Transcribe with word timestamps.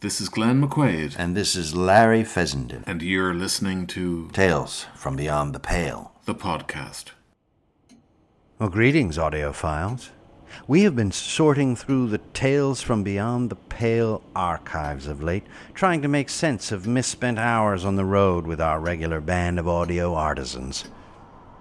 This 0.00 0.20
is 0.20 0.28
Glenn 0.28 0.60
McQuaid, 0.62 1.14
And 1.18 1.34
this 1.36 1.56
is 1.56 1.74
Larry 1.74 2.22
Fessenden. 2.22 2.84
and 2.86 3.00
you're 3.02 3.34
listening 3.34 3.86
to 3.88 4.28
Tales 4.32 4.86
from 4.94 5.16
Beyond 5.16 5.54
the 5.54 5.60
Pale. 5.60 6.12
the 6.26 6.34
podcast. 6.34 7.12
Well, 8.58 8.68
greetings, 8.68 9.16
audiophiles. 9.16 10.10
We 10.68 10.82
have 10.82 10.94
been 10.96 11.12
sorting 11.12 11.76
through 11.76 12.08
the 12.08 12.18
Tales 12.34 12.80
from 12.82 13.02
Beyond 13.02 13.50
the 13.50 13.56
Pale 13.56 14.22
archives 14.34 15.06
of 15.06 15.22
late, 15.22 15.44
trying 15.74 16.02
to 16.02 16.08
make 16.08 16.28
sense 16.30 16.72
of 16.72 16.86
misspent 16.86 17.38
hours 17.38 17.84
on 17.84 17.96
the 17.96 18.04
road 18.04 18.46
with 18.46 18.60
our 18.60 18.80
regular 18.80 19.20
band 19.20 19.58
of 19.58 19.68
audio 19.68 20.14
artisans. 20.14 20.84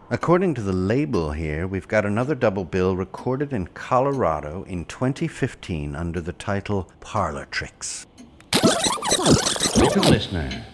According 0.09 0.53
to 0.55 0.61
the 0.61 0.73
label 0.73 1.31
here, 1.31 1.67
we've 1.67 1.87
got 1.87 2.05
another 2.05 2.35
double 2.35 2.63
bill 2.63 2.95
recorded 2.95 3.53
in 3.53 3.67
Colorado 3.67 4.63
in 4.63 4.85
2015 4.85 5.95
under 5.95 6.21
the 6.21 6.33
title 6.33 6.91
Parlor 6.99 7.45
Tricks. 7.45 8.05
Welcome, 9.77 10.03
listener, 10.11 10.65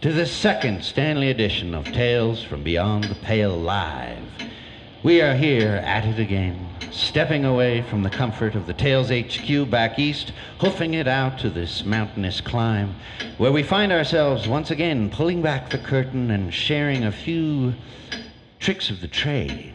to 0.00 0.12
the 0.12 0.26
second 0.26 0.84
Stanley 0.84 1.30
edition 1.30 1.74
of 1.74 1.84
Tales 1.86 2.42
from 2.44 2.62
Beyond 2.62 3.04
the 3.04 3.14
Pale 3.16 3.56
Live. 3.58 4.22
We 5.02 5.20
are 5.22 5.34
here 5.34 5.82
at 5.84 6.04
it 6.04 6.20
again, 6.20 6.68
stepping 6.92 7.44
away 7.44 7.82
from 7.82 8.02
the 8.02 8.10
comfort 8.10 8.54
of 8.54 8.66
the 8.66 8.74
Tales 8.74 9.10
HQ 9.10 9.68
back 9.70 9.98
east, 9.98 10.32
hoofing 10.60 10.94
it 10.94 11.08
out 11.08 11.38
to 11.40 11.50
this 11.50 11.84
mountainous 11.84 12.40
clime, 12.40 12.94
where 13.38 13.52
we 13.52 13.62
find 13.62 13.90
ourselves 13.90 14.46
once 14.46 14.70
again 14.70 15.10
pulling 15.10 15.42
back 15.42 15.70
the 15.70 15.78
curtain 15.78 16.30
and 16.30 16.54
sharing 16.54 17.04
a 17.04 17.12
few 17.12 17.74
tricks 18.60 18.90
of 18.90 19.00
the 19.00 19.08
trade. 19.08 19.74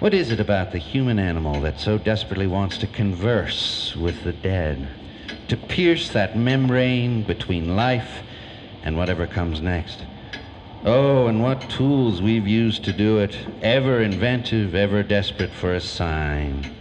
What 0.00 0.12
is 0.12 0.30
it 0.30 0.40
about 0.40 0.72
the 0.72 0.78
human 0.78 1.18
animal 1.18 1.60
that 1.62 1.80
so 1.80 1.96
desperately 1.96 2.46
wants 2.46 2.76
to 2.78 2.86
converse 2.86 3.96
with 3.96 4.22
the 4.24 4.34
dead? 4.34 4.88
To 5.48 5.56
pierce 5.56 6.08
that 6.08 6.36
membrane 6.36 7.22
between 7.22 7.76
life 7.76 8.22
and 8.82 8.96
whatever 8.96 9.28
comes 9.28 9.60
next? 9.60 10.04
Oh, 10.84 11.28
and 11.28 11.40
what 11.40 11.70
tools 11.70 12.20
we've 12.20 12.48
used 12.48 12.84
to 12.84 12.92
do 12.92 13.18
it, 13.18 13.36
ever 13.62 14.02
inventive, 14.02 14.74
ever 14.74 15.04
desperate 15.04 15.52
for 15.52 15.72
a 15.72 15.80
sign. 15.80 16.74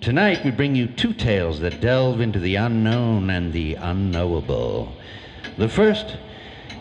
Tonight 0.00 0.42
we 0.44 0.50
bring 0.50 0.74
you 0.74 0.86
two 0.86 1.12
tales 1.12 1.60
that 1.60 1.82
delve 1.82 2.22
into 2.22 2.38
the 2.38 2.56
unknown 2.56 3.28
and 3.28 3.52
the 3.52 3.74
unknowable. 3.74 4.94
The 5.58 5.68
first 5.68 6.16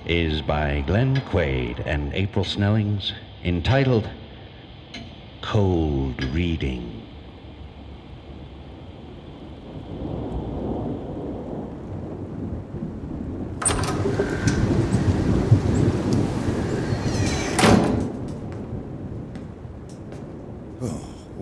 is 0.06 0.42
by 0.42 0.86
Glenn 0.88 1.18
McQuaid 1.18 1.86
and 1.86 2.14
April 2.14 2.46
Snellings, 2.46 3.12
entitled 3.44 4.10
Cold 5.42 6.24
Reading. 6.24 6.99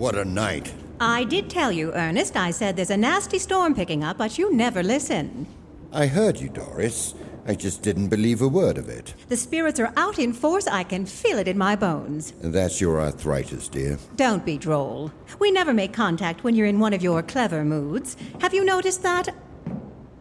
What 0.08 0.16
a 0.16 0.24
night. 0.24 0.72
I 1.00 1.24
did 1.24 1.50
tell 1.50 1.70
you, 1.70 1.92
Ernest. 1.92 2.34
I 2.34 2.50
said 2.50 2.76
there's 2.76 2.88
a 2.88 2.96
nasty 2.96 3.38
storm 3.38 3.74
picking 3.74 4.02
up, 4.02 4.16
but 4.16 4.38
you 4.38 4.50
never 4.50 4.82
listen. 4.82 5.46
I 5.92 6.06
heard 6.06 6.40
you, 6.40 6.48
Doris. 6.48 7.14
I 7.46 7.54
just 7.54 7.82
didn't 7.82 8.08
believe 8.08 8.40
a 8.40 8.48
word 8.48 8.78
of 8.78 8.88
it. 8.88 9.12
The 9.28 9.36
spirits 9.36 9.78
are 9.78 9.92
out 9.98 10.18
in 10.18 10.32
force. 10.32 10.66
I 10.66 10.82
can 10.82 11.04
feel 11.04 11.36
it 11.36 11.46
in 11.46 11.58
my 11.58 11.76
bones. 11.76 12.32
That's 12.40 12.80
your 12.80 13.02
arthritis, 13.02 13.68
dear. 13.68 13.98
Don't 14.16 14.46
be 14.46 14.56
droll. 14.56 15.12
We 15.38 15.50
never 15.50 15.74
make 15.74 15.92
contact 15.92 16.42
when 16.42 16.54
you're 16.54 16.66
in 16.66 16.80
one 16.80 16.94
of 16.94 17.02
your 17.02 17.22
clever 17.22 17.62
moods. 17.62 18.16
Have 18.40 18.54
you 18.54 18.64
noticed 18.64 19.02
that? 19.02 19.28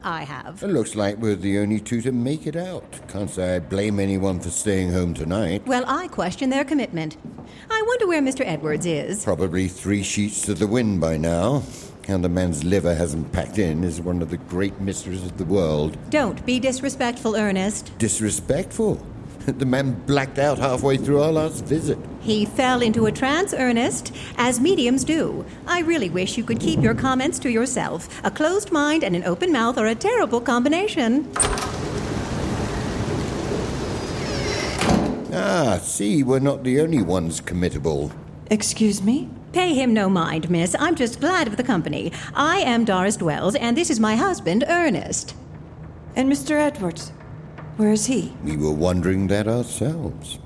I 0.03 0.23
have. 0.23 0.63
It 0.63 0.67
looks 0.67 0.95
like 0.95 1.17
we're 1.17 1.35
the 1.35 1.59
only 1.59 1.79
two 1.79 2.01
to 2.01 2.11
make 2.11 2.47
it 2.47 2.55
out. 2.55 2.99
Can't 3.07 3.29
say 3.29 3.55
I 3.55 3.59
blame 3.59 3.99
anyone 3.99 4.39
for 4.39 4.49
staying 4.49 4.91
home 4.91 5.13
tonight. 5.13 5.65
Well, 5.65 5.83
I 5.87 6.07
question 6.07 6.49
their 6.49 6.63
commitment. 6.63 7.17
I 7.69 7.83
wonder 7.87 8.07
where 8.07 8.21
Mr. 8.21 8.45
Edwards 8.45 8.85
is. 8.85 9.23
Probably 9.23 9.67
three 9.67 10.03
sheets 10.03 10.41
to 10.43 10.53
the 10.53 10.67
wind 10.67 11.01
by 11.01 11.17
now. 11.17 11.63
How 12.07 12.17
the 12.17 12.29
man's 12.29 12.63
liver 12.63 12.95
hasn't 12.95 13.33
packed 13.33 13.57
in 13.57 13.83
is 13.83 13.99
one 13.99 14.21
of 14.21 14.29
the 14.29 14.37
great 14.37 14.79
mysteries 14.79 15.23
of 15.23 15.37
the 15.37 15.43
world. 15.43 15.97
Don't 16.09 16.45
be 16.45 16.57
disrespectful, 16.59 17.35
Ernest. 17.35 17.91
Disrespectful. 17.97 19.05
The 19.57 19.65
man 19.65 19.93
blacked 20.05 20.39
out 20.39 20.57
halfway 20.57 20.97
through 20.97 21.21
our 21.21 21.31
last 21.31 21.63
visit. 21.63 21.97
He 22.19 22.45
fell 22.45 22.81
into 22.81 23.05
a 23.05 23.11
trance, 23.13 23.53
Ernest, 23.53 24.13
as 24.35 24.59
mediums 24.59 25.05
do. 25.05 25.45
I 25.65 25.79
really 25.79 26.09
wish 26.09 26.37
you 26.37 26.43
could 26.43 26.59
keep 26.59 26.81
your 26.81 26.93
comments 26.93 27.39
to 27.39 27.49
yourself. 27.49 28.09
A 28.25 28.31
closed 28.31 28.73
mind 28.73 29.05
and 29.05 29.15
an 29.15 29.23
open 29.23 29.53
mouth 29.53 29.77
are 29.77 29.87
a 29.87 29.95
terrible 29.95 30.41
combination. 30.41 31.31
Ah, 35.33 35.79
see, 35.81 36.23
we're 36.23 36.39
not 36.39 36.63
the 36.63 36.81
only 36.81 37.01
ones 37.01 37.39
committable. 37.39 38.11
Excuse 38.51 39.01
me? 39.01 39.29
Pay 39.53 39.73
him 39.73 39.93
no 39.93 40.09
mind, 40.09 40.49
miss. 40.49 40.75
I'm 40.77 40.95
just 40.95 41.21
glad 41.21 41.47
of 41.47 41.55
the 41.55 41.63
company. 41.63 42.11
I 42.33 42.59
am 42.59 42.83
Doris 42.83 43.15
Dwells, 43.15 43.55
and 43.55 43.77
this 43.77 43.89
is 43.89 43.99
my 43.99 44.17
husband, 44.17 44.65
Ernest. 44.67 45.35
And 46.15 46.29
Mr. 46.29 46.51
Edwards? 46.51 47.13
Where 47.77 47.91
is 47.91 48.07
he? 48.07 48.33
We 48.43 48.57
were 48.57 48.71
wondering 48.71 49.27
that 49.27 49.47
ourselves. 49.47 50.39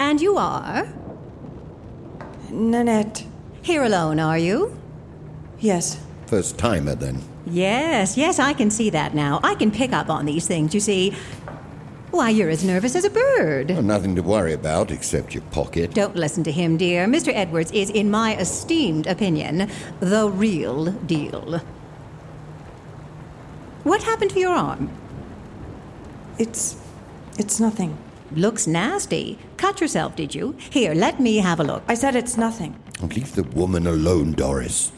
And 0.00 0.20
you 0.20 0.36
are? 0.36 0.88
Nanette. 2.50 3.24
Here 3.62 3.84
alone, 3.84 4.18
are 4.18 4.38
you? 4.38 4.76
Yes. 5.60 6.04
First 6.26 6.58
timer, 6.58 6.96
then. 6.96 7.22
Yes, 7.46 8.16
yes, 8.16 8.40
I 8.40 8.52
can 8.52 8.70
see 8.70 8.90
that 8.90 9.14
now. 9.14 9.38
I 9.44 9.54
can 9.54 9.70
pick 9.70 9.92
up 9.92 10.10
on 10.10 10.26
these 10.26 10.46
things, 10.48 10.74
you 10.74 10.80
see. 10.80 11.14
Why, 12.10 12.30
you're 12.30 12.50
as 12.50 12.64
nervous 12.64 12.96
as 12.96 13.04
a 13.04 13.10
bird. 13.10 13.70
Well, 13.70 13.82
nothing 13.82 14.16
to 14.16 14.22
worry 14.22 14.52
about 14.52 14.90
except 14.90 15.34
your 15.34 15.44
pocket. 15.44 15.94
Don't 15.94 16.16
listen 16.16 16.42
to 16.44 16.52
him, 16.52 16.76
dear. 16.76 17.06
Mr. 17.06 17.32
Edwards 17.32 17.70
is, 17.70 17.88
in 17.88 18.10
my 18.10 18.36
esteemed 18.36 19.06
opinion, 19.06 19.70
the 20.00 20.28
real 20.28 20.86
deal. 20.86 21.60
What 23.84 24.02
happened 24.02 24.32
to 24.32 24.40
your 24.40 24.52
arm? 24.52 24.90
It's. 26.38 26.76
It's 27.38 27.60
nothing. 27.60 27.96
Looks 28.32 28.66
nasty. 28.66 29.38
Cut 29.56 29.80
yourself, 29.80 30.16
did 30.16 30.34
you? 30.34 30.56
Here, 30.70 30.94
let 30.94 31.20
me 31.20 31.38
have 31.38 31.60
a 31.60 31.64
look. 31.64 31.82
I 31.88 31.94
said 31.94 32.16
it's 32.16 32.36
nothing. 32.36 32.78
Leave 33.00 33.34
the 33.34 33.42
woman 33.42 33.86
alone, 33.86 34.32
Doris. 34.32 34.92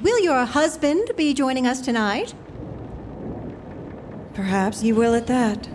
Will 0.00 0.20
your 0.20 0.44
husband 0.44 1.10
be 1.16 1.34
joining 1.34 1.66
us 1.66 1.80
tonight? 1.80 2.34
Perhaps 4.34 4.82
you 4.82 4.94
will 4.94 5.14
at 5.14 5.26
that. 5.26 5.68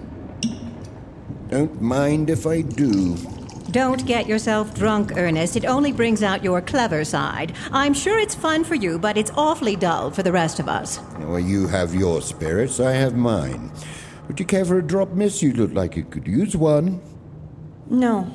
Don't 1.50 1.82
mind 1.82 2.30
if 2.30 2.48
I 2.48 2.62
do. 2.62 3.16
Don't 3.72 4.06
get 4.06 4.28
yourself 4.28 4.74
drunk, 4.74 5.18
Ernest. 5.18 5.56
It 5.56 5.66
only 5.66 5.92
brings 5.92 6.24
out 6.24 6.44
your 6.44 6.62
clever 6.62 7.04
side. 7.04 7.54
I'm 7.72 7.94
sure 7.94 8.20
it's 8.20 8.36
fun 8.36 8.64
for 8.64 8.76
you, 8.76 9.00
but 9.00 9.18
it's 9.18 9.32
awfully 9.36 9.76
dull 9.76 10.12
for 10.12 10.24
the 10.24 10.32
rest 10.32 10.60
of 10.60 10.68
us. 10.70 11.00
Well, 11.20 11.40
you 11.40 11.68
have 11.68 11.94
your 11.94 12.22
spirits, 12.22 12.80
I 12.80 12.92
have 12.94 13.16
mine. 13.16 13.72
Would 14.28 14.40
you 14.40 14.46
care 14.46 14.66
for 14.66 14.78
a 14.78 14.84
drop, 14.84 15.12
miss? 15.12 15.44
You 15.44 15.54
look 15.54 15.74
like 15.74 15.96
you 15.96 16.04
could 16.06 16.28
use 16.28 16.56
one. 16.56 17.02
No. 17.90 18.32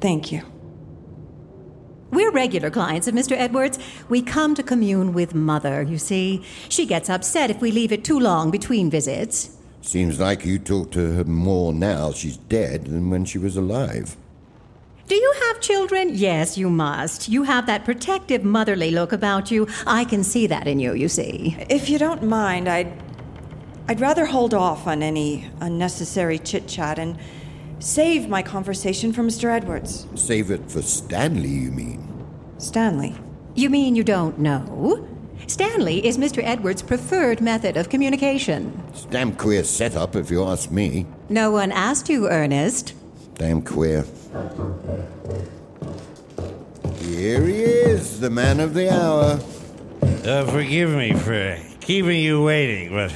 Thank 0.00 0.32
you. 0.32 0.42
We're 2.10 2.32
regular 2.32 2.70
clients 2.70 3.06
of 3.06 3.14
Mr. 3.14 3.36
Edwards. 3.36 3.78
We 4.08 4.20
come 4.20 4.56
to 4.56 4.64
commune 4.64 5.12
with 5.12 5.34
Mother, 5.34 5.82
you 5.82 5.96
see. 5.96 6.42
She 6.68 6.84
gets 6.84 7.08
upset 7.08 7.50
if 7.50 7.60
we 7.60 7.70
leave 7.70 7.92
it 7.92 8.02
too 8.02 8.18
long 8.18 8.50
between 8.50 8.90
visits. 8.90 9.56
Seems 9.80 10.18
like 10.18 10.44
you 10.44 10.58
talk 10.58 10.90
to 10.92 11.12
her 11.14 11.24
more 11.24 11.72
now 11.72 12.12
she's 12.12 12.36
dead 12.36 12.86
than 12.86 13.10
when 13.10 13.24
she 13.24 13.38
was 13.38 13.56
alive. 13.56 14.16
Do 15.06 15.14
you 15.14 15.34
have 15.46 15.60
children? 15.60 16.10
Yes, 16.12 16.58
you 16.58 16.68
must. 16.70 17.28
You 17.28 17.44
have 17.44 17.66
that 17.66 17.84
protective, 17.84 18.44
motherly 18.44 18.90
look 18.90 19.12
about 19.12 19.50
you. 19.50 19.66
I 19.86 20.04
can 20.04 20.22
see 20.22 20.46
that 20.48 20.66
in 20.68 20.78
you, 20.78 20.94
you 20.94 21.08
see. 21.08 21.56
If 21.68 21.88
you 21.88 21.98
don't 21.98 22.22
mind, 22.22 22.68
I'd. 22.68 22.92
I'd 23.88 24.00
rather 24.00 24.26
hold 24.26 24.54
off 24.54 24.86
on 24.86 25.02
any 25.02 25.48
unnecessary 25.60 26.38
chit 26.38 26.68
chat 26.68 26.98
and 26.98 27.18
save 27.80 28.28
my 28.28 28.42
conversation 28.42 29.12
for 29.12 29.22
Mr. 29.22 29.50
Edwards. 29.50 30.06
Save 30.14 30.50
it 30.50 30.70
for 30.70 30.82
Stanley, 30.82 31.48
you 31.48 31.70
mean? 31.70 32.06
Stanley. 32.58 33.14
You 33.54 33.70
mean 33.70 33.96
you 33.96 34.04
don't 34.04 34.38
know? 34.38 35.08
Stanley 35.46 36.06
is 36.06 36.16
Mr. 36.16 36.42
Edwards' 36.44 36.82
preferred 36.82 37.40
method 37.40 37.76
of 37.76 37.88
communication. 37.88 38.80
It's 38.90 39.06
damn 39.06 39.34
queer 39.34 39.64
setup, 39.64 40.14
if 40.14 40.30
you 40.30 40.44
ask 40.44 40.70
me. 40.70 41.06
No 41.28 41.50
one 41.50 41.72
asked 41.72 42.08
you, 42.08 42.28
Ernest. 42.28 42.94
Damn 43.34 43.62
queer. 43.62 44.04
Here 47.00 47.42
he 47.44 47.62
is, 47.62 48.20
the 48.20 48.30
man 48.30 48.60
of 48.60 48.74
the 48.74 48.92
hour. 48.92 49.40
Uh, 50.24 50.46
forgive 50.52 50.90
me 50.90 51.14
for 51.14 51.58
keeping 51.80 52.20
you 52.20 52.44
waiting, 52.44 52.90
but, 52.92 53.12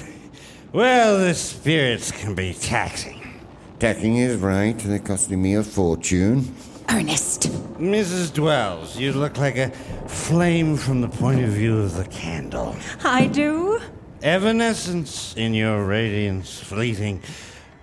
well, 0.75 1.19
the 1.21 1.35
spirits 1.35 2.11
can 2.11 2.35
be 2.35 2.53
taxing. 2.53 3.41
Taxing 3.79 4.17
is 4.17 4.39
right. 4.39 4.77
They're 4.77 4.99
costing 4.99 5.41
me 5.41 5.55
a 5.55 5.63
fortune. 5.63 6.53
Ernest. 6.89 7.43
Mrs. 7.79 8.35
Dwells, 8.35 8.97
you 8.99 9.13
look 9.13 9.39
like 9.39 9.57
a 9.57 9.71
flame 10.09 10.77
from 10.77 11.01
the 11.01 11.09
point 11.09 11.45
of 11.45 11.51
view 11.51 11.79
of 11.79 11.97
the 11.97 12.05
candle. 12.07 12.75
I 13.05 13.29
do? 13.29 13.81
Evanescence 14.21 15.37
in 15.37 15.55
your 15.55 15.85
radiance, 15.85 16.59
fleeting, 16.59 17.23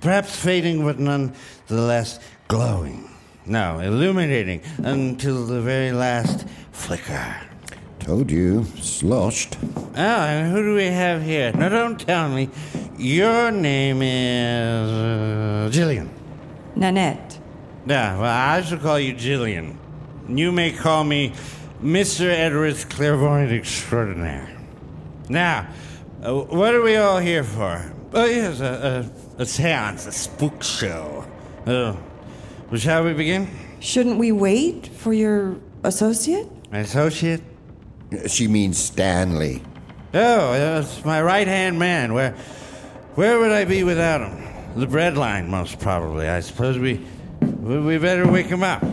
perhaps 0.01 0.35
fading, 0.35 0.83
but 0.83 0.99
none 0.99 1.33
the 1.67 1.79
less 1.79 2.19
glowing. 2.49 3.09
No, 3.45 3.79
illuminating 3.79 4.63
until 4.79 5.45
the 5.45 5.61
very 5.61 5.93
last 5.93 6.45
flicker. 6.73 7.50
Told 8.01 8.31
you, 8.31 8.65
sloshed. 8.79 9.57
Oh, 9.77 9.95
and 9.95 10.51
who 10.51 10.63
do 10.63 10.75
we 10.75 10.85
have 10.85 11.21
here? 11.21 11.51
No, 11.53 11.69
don't 11.69 11.99
tell 11.99 12.29
me. 12.29 12.49
Your 12.97 13.51
name 13.51 14.01
is. 14.01 14.91
Uh, 14.91 15.69
Jillian. 15.71 16.09
Nanette. 16.75 17.39
Yeah, 17.85 18.17
well, 18.17 18.25
I 18.25 18.61
shall 18.61 18.79
call 18.79 18.99
you 18.99 19.13
Jillian. 19.13 19.75
You 20.27 20.51
may 20.51 20.71
call 20.71 21.03
me 21.03 21.33
Mr. 21.81 22.27
Edwards 22.27 22.85
Clairvoyant 22.85 23.51
Extraordinaire. 23.51 24.57
Now, 25.29 25.67
uh, 26.23 26.33
what 26.33 26.73
are 26.73 26.81
we 26.81 26.95
all 26.95 27.19
here 27.19 27.43
for? 27.43 27.93
Oh, 28.13 28.25
yes, 28.25 28.61
a, 28.61 29.11
a, 29.37 29.41
a 29.43 29.45
seance, 29.45 30.07
a 30.07 30.11
spook 30.11 30.63
show. 30.63 31.23
Oh, 31.67 31.97
well, 32.69 32.79
shall 32.79 33.03
we 33.03 33.13
begin? 33.13 33.47
Shouldn't 33.79 34.17
we 34.17 34.31
wait 34.31 34.87
for 34.87 35.13
your 35.13 35.57
associate? 35.83 36.47
My 36.71 36.79
associate? 36.79 37.41
She 38.27 38.47
means 38.47 38.77
Stanley. 38.77 39.61
Oh, 40.13 40.51
that's 40.51 41.05
my 41.05 41.21
right 41.21 41.47
hand 41.47 41.79
man. 41.79 42.13
Where, 42.13 42.31
where 43.15 43.39
would 43.39 43.51
I 43.51 43.63
be 43.65 43.83
without 43.83 44.21
him? 44.21 44.79
The 44.79 44.87
breadline, 44.87 45.47
most 45.47 45.79
probably. 45.79 46.27
I 46.27 46.41
suppose 46.41 46.77
we, 46.77 47.05
we, 47.41 47.79
we 47.79 47.97
better 47.97 48.29
wake 48.29 48.47
him 48.47 48.63
up. 48.63 48.83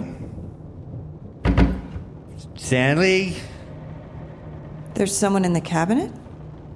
Stanley? 2.56 3.36
There's 4.94 5.16
someone 5.16 5.44
in 5.44 5.52
the 5.52 5.60
cabinet? 5.60 6.12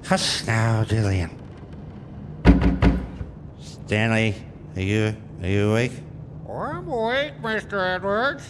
Hush 0.05 0.45
now, 0.47 0.85
Jillian. 0.85 1.31
Stanley, 3.61 4.35
are 4.75 4.83
you, 4.83 5.17
are 5.43 5.49
you 5.49 5.71
awake? 5.71 5.93
I'm 6.49 6.89
awake, 6.89 7.35
Mr. 7.43 7.95
Edwards. 7.95 8.49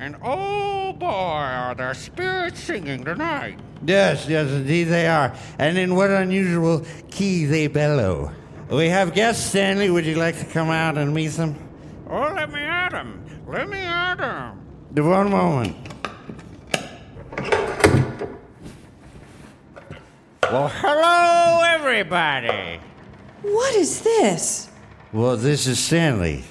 And 0.00 0.16
oh 0.22 0.92
boy, 0.92 1.06
are 1.06 1.74
there 1.74 1.92
spirits 1.92 2.60
singing 2.62 3.04
tonight. 3.04 3.58
Yes, 3.84 4.28
yes, 4.28 4.48
indeed 4.50 4.84
they 4.84 5.08
are. 5.08 5.34
And 5.58 5.76
in 5.76 5.96
what 5.96 6.10
unusual 6.10 6.84
key 7.10 7.46
they 7.46 7.66
bellow. 7.66 8.30
We 8.70 8.88
have 8.90 9.12
guests, 9.12 9.46
Stanley. 9.46 9.90
Would 9.90 10.06
you 10.06 10.14
like 10.14 10.38
to 10.38 10.44
come 10.44 10.70
out 10.70 10.98
and 10.98 11.12
meet 11.12 11.32
them? 11.32 11.56
Oh, 12.08 12.32
let 12.34 12.52
me 12.52 12.60
at 12.60 12.90
them. 12.90 13.24
Let 13.48 13.68
me 13.68 13.78
at 13.78 14.20
him. 14.20 15.04
One 15.04 15.30
moment. 15.30 15.76
Well, 20.42 20.68
hello, 20.68 21.62
everybody. 21.64 22.80
What 23.42 23.74
is 23.74 24.02
this? 24.02 24.70
Well, 25.12 25.36
this 25.36 25.66
is 25.66 25.78
Stanley. 25.78 26.44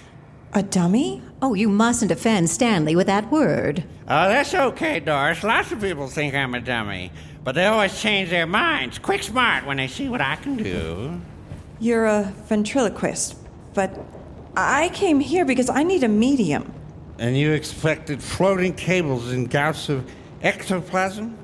A 0.53 0.63
dummy? 0.63 1.21
Oh, 1.39 1.53
you 1.53 1.69
mustn't 1.69 2.09
offend 2.09 2.49
Stanley 2.49 2.95
with 2.95 3.05
that 3.07 3.31
word. 3.31 3.83
Oh, 4.07 4.27
that's 4.27 4.55
okay, 4.55 4.99
Doris. 4.99 5.43
Lots 5.43 5.71
of 5.71 5.79
people 5.79 6.07
think 6.07 6.33
I'm 6.33 6.55
a 6.55 6.59
dummy, 6.59 7.11
but 7.43 7.53
they 7.53 7.65
always 7.65 7.99
change 8.01 8.31
their 8.31 8.47
minds 8.47 8.97
quick 8.97 9.21
smart 9.21 9.65
when 9.65 9.77
they 9.77 9.87
see 9.87 10.09
what 10.09 10.19
I 10.19 10.35
can 10.37 10.57
do. 10.57 11.21
You're 11.79 12.07
a 12.07 12.33
ventriloquist, 12.47 13.37
but 13.75 13.99
I 14.55 14.89
came 14.89 15.19
here 15.19 15.45
because 15.45 15.69
I 15.69 15.83
need 15.83 16.03
a 16.03 16.07
medium. 16.07 16.73
And 17.19 17.37
you 17.37 17.51
expected 17.51 18.21
floating 18.21 18.73
cables 18.73 19.31
and 19.31 19.47
gouts 19.47 19.89
of 19.89 20.09
ectoplasm? 20.41 21.37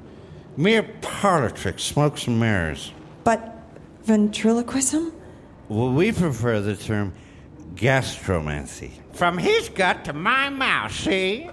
Mere 0.57 0.83
parlor 1.01 1.51
tricks, 1.51 1.83
smokes 1.83 2.25
and 2.25 2.39
mirrors. 2.39 2.91
But 3.23 3.59
ventriloquism? 4.03 5.13
Well, 5.69 5.91
we 5.93 6.11
prefer 6.11 6.61
the 6.61 6.75
term 6.75 7.13
gastromancy. 7.75 8.91
From 9.13 9.37
his 9.37 9.69
gut 9.69 10.05
to 10.05 10.13
my 10.13 10.49
mouth, 10.49 10.93
see? 10.93 11.49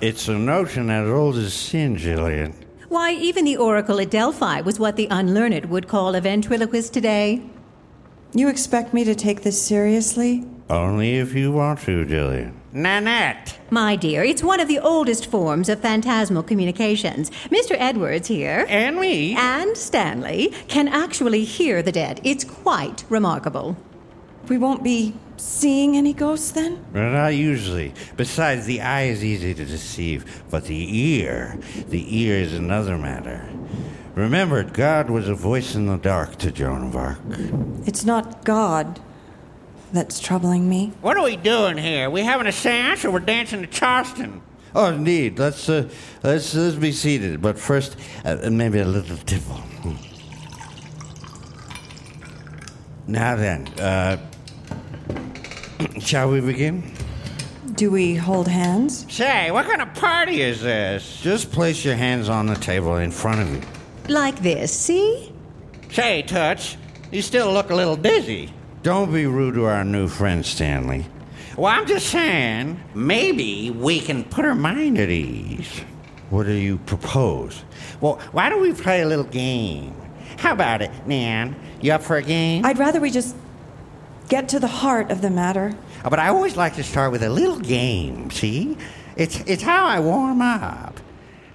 It's 0.00 0.28
a 0.28 0.34
notion 0.38 0.90
as 0.90 1.08
old 1.08 1.36
as 1.36 1.54
sin, 1.54 1.96
Jillian. 1.96 2.54
Why, 2.88 3.12
even 3.12 3.44
the 3.44 3.56
oracle 3.56 4.00
at 4.00 4.10
Delphi 4.10 4.60
was 4.60 4.78
what 4.78 4.96
the 4.96 5.08
unlearned 5.10 5.66
would 5.66 5.88
call 5.88 6.14
a 6.14 6.20
ventriloquist 6.20 6.92
today. 6.92 7.42
You 8.34 8.48
expect 8.48 8.92
me 8.94 9.04
to 9.04 9.14
take 9.14 9.42
this 9.42 9.60
seriously? 9.60 10.44
Only 10.68 11.16
if 11.16 11.34
you 11.34 11.52
want 11.52 11.80
to, 11.80 12.04
Jillian. 12.04 12.52
Nanette. 12.72 13.58
My 13.70 13.96
dear, 13.96 14.22
it's 14.22 14.42
one 14.42 14.60
of 14.60 14.68
the 14.68 14.78
oldest 14.78 15.26
forms 15.26 15.68
of 15.68 15.80
phantasmal 15.80 16.42
communications. 16.42 17.30
Mr. 17.48 17.74
Edwards 17.78 18.28
here. 18.28 18.66
And 18.68 18.96
me. 18.96 19.34
And 19.36 19.76
Stanley 19.76 20.52
can 20.68 20.86
actually 20.86 21.44
hear 21.44 21.82
the 21.82 21.92
dead. 21.92 22.20
It's 22.22 22.44
quite 22.44 23.04
remarkable. 23.08 23.76
We 24.48 24.58
won't 24.58 24.82
be 24.82 25.14
seeing 25.36 25.96
any 25.96 26.12
ghosts 26.12 26.52
then? 26.52 26.84
Not 26.94 27.28
usually. 27.28 27.92
Besides, 28.16 28.66
the 28.66 28.80
eye 28.80 29.04
is 29.04 29.24
easy 29.24 29.54
to 29.54 29.64
deceive, 29.64 30.44
but 30.50 30.64
the 30.64 30.98
ear, 30.98 31.58
the 31.88 32.22
ear 32.22 32.36
is 32.36 32.54
another 32.54 32.96
matter. 32.96 33.48
Remember, 34.14 34.62
God 34.62 35.10
was 35.10 35.28
a 35.28 35.34
voice 35.34 35.74
in 35.74 35.86
the 35.86 35.98
dark 35.98 36.36
to 36.36 36.50
Joan 36.50 36.86
of 36.86 36.96
Arc. 36.96 37.18
It's 37.86 38.04
not 38.04 38.44
God 38.44 39.00
that's 39.92 40.20
troubling 40.20 40.68
me. 40.68 40.92
What 41.00 41.16
are 41.16 41.24
we 41.24 41.36
doing 41.36 41.76
here? 41.76 42.08
We 42.08 42.22
having 42.22 42.46
a 42.46 42.52
seance 42.52 43.04
or 43.04 43.10
we're 43.10 43.20
dancing 43.20 43.60
to 43.60 43.66
Charleston? 43.66 44.40
Oh, 44.74 44.92
indeed. 44.92 45.38
Let's 45.38 45.68
uh, 45.68 45.88
let's 46.22 46.54
let's 46.54 46.76
be 46.76 46.92
seated. 46.92 47.40
But 47.40 47.58
first, 47.58 47.96
uh, 48.24 48.50
maybe 48.50 48.78
a 48.78 48.84
little 48.84 49.16
tipple. 49.16 49.60
Now 53.06 53.36
then, 53.36 53.68
uh, 53.78 54.18
shall 56.00 56.30
we 56.30 56.40
begin? 56.40 56.82
Do 57.74 57.90
we 57.90 58.14
hold 58.14 58.48
hands? 58.48 59.06
Say, 59.12 59.50
what 59.50 59.66
kind 59.66 59.82
of 59.82 59.92
party 59.94 60.40
is 60.40 60.62
this? 60.62 61.20
Just 61.20 61.52
place 61.52 61.84
your 61.84 61.94
hands 61.94 62.28
on 62.28 62.46
the 62.46 62.54
table 62.54 62.96
in 62.96 63.10
front 63.10 63.40
of 63.40 63.50
you. 63.52 63.60
Like 64.08 64.40
this, 64.40 64.76
see? 64.76 65.32
Say, 65.90 66.22
Touch, 66.22 66.76
you 67.10 67.22
still 67.22 67.52
look 67.52 67.70
a 67.70 67.74
little 67.74 67.96
dizzy. 67.96 68.52
Don't 68.82 69.12
be 69.12 69.26
rude 69.26 69.54
to 69.54 69.64
our 69.64 69.84
new 69.84 70.08
friend, 70.08 70.44
Stanley. 70.46 71.04
Well, 71.56 71.72
I'm 71.72 71.86
just 71.86 72.08
saying, 72.08 72.80
maybe 72.94 73.70
we 73.70 74.00
can 74.00 74.24
put 74.24 74.44
her 74.44 74.54
mind 74.54 74.98
at 74.98 75.10
ease. 75.10 75.80
What 76.30 76.46
do 76.46 76.52
you 76.52 76.78
propose? 76.78 77.62
Well, 78.00 78.20
why 78.32 78.48
don't 78.48 78.62
we 78.62 78.72
play 78.72 79.02
a 79.02 79.06
little 79.06 79.24
game? 79.24 79.94
How 80.38 80.52
about 80.52 80.82
it, 80.82 80.90
Nan? 81.06 81.56
You 81.80 81.92
up 81.92 82.02
for 82.02 82.16
a 82.16 82.22
game? 82.22 82.64
I'd 82.64 82.78
rather 82.78 83.00
we 83.00 83.10
just 83.10 83.36
get 84.28 84.48
to 84.50 84.58
the 84.60 84.66
heart 84.66 85.10
of 85.10 85.22
the 85.22 85.30
matter. 85.30 85.74
Oh, 86.04 86.10
but 86.10 86.18
I 86.18 86.28
always 86.28 86.56
like 86.56 86.74
to 86.76 86.82
start 86.84 87.12
with 87.12 87.22
a 87.22 87.30
little 87.30 87.58
game, 87.58 88.30
see? 88.30 88.76
It's, 89.16 89.40
it's 89.46 89.62
how 89.62 89.86
I 89.86 90.00
warm 90.00 90.42
up. 90.42 91.00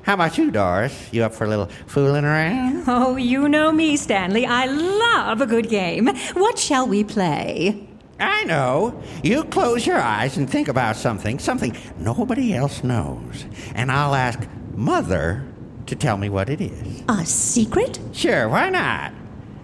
How 0.03 0.15
about 0.15 0.37
you, 0.37 0.49
Doris? 0.49 1.09
You 1.13 1.23
up 1.23 1.33
for 1.33 1.45
a 1.45 1.47
little 1.47 1.69
fooling 1.87 2.25
around? 2.25 2.83
Oh, 2.87 3.15
you 3.15 3.47
know 3.47 3.71
me, 3.71 3.95
Stanley. 3.95 4.45
I 4.45 4.65
love 4.65 5.39
a 5.41 5.45
good 5.45 5.69
game. 5.69 6.07
What 6.33 6.57
shall 6.57 6.87
we 6.87 7.03
play? 7.03 7.87
I 8.19 8.43
know. 8.45 9.01
You 9.23 9.43
close 9.43 9.85
your 9.85 9.99
eyes 9.99 10.37
and 10.37 10.49
think 10.49 10.67
about 10.67 10.95
something, 10.95 11.37
something 11.37 11.77
nobody 11.97 12.53
else 12.55 12.83
knows. 12.83 13.45
And 13.75 13.91
I'll 13.91 14.15
ask 14.15 14.39
Mother 14.73 15.43
to 15.85 15.95
tell 15.95 16.17
me 16.17 16.29
what 16.29 16.49
it 16.49 16.61
is. 16.61 17.03
A 17.07 17.25
secret? 17.25 17.99
Sure, 18.13 18.49
why 18.49 18.69
not? 18.69 19.13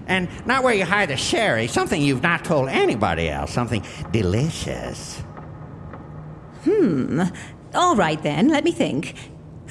And 0.07 0.29
not 0.45 0.63
where 0.63 0.73
you 0.73 0.85
hide 0.85 1.09
the 1.09 1.17
sherry, 1.17 1.67
something 1.67 2.01
you've 2.01 2.23
not 2.23 2.43
told 2.43 2.69
anybody 2.69 3.29
else, 3.29 3.51
something 3.51 3.85
delicious. 4.11 5.19
Hmm. 6.63 7.23
All 7.75 7.95
right 7.95 8.21
then, 8.23 8.49
let 8.49 8.63
me 8.63 8.71
think. 8.71 9.13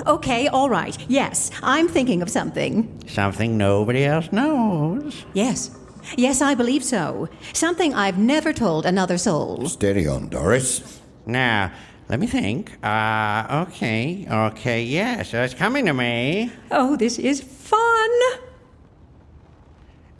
Okay, 0.07 0.47
all 0.49 0.69
right. 0.69 0.97
Yes, 1.09 1.51
I'm 1.63 1.89
thinking 1.89 2.23
of 2.23 2.31
something. 2.31 3.03
Something 3.07 3.57
nobody 3.57 4.05
else 4.05 4.31
knows. 4.31 5.25
Yes. 5.33 5.71
Yes, 6.17 6.41
I 6.41 6.55
believe 6.55 6.85
so. 6.85 7.29
Something 7.53 7.95
I've 7.95 8.19
never 8.19 8.53
told 8.53 8.87
another 8.87 9.19
soul. 9.19 9.67
Steady 9.69 10.07
on, 10.07 10.29
Doris. 10.29 11.01
Now, 11.25 11.73
let 12.09 12.21
me 12.21 12.27
think. 12.29 12.73
Uh, 12.85 13.65
okay, 13.69 14.27
okay, 14.31 14.83
yes, 14.85 15.35
it's 15.35 15.55
coming 15.55 15.87
to 15.87 15.95
me. 15.95 16.53
Oh, 16.71 16.95
this 16.97 17.19
is 17.19 17.41
fun. 17.41 18.11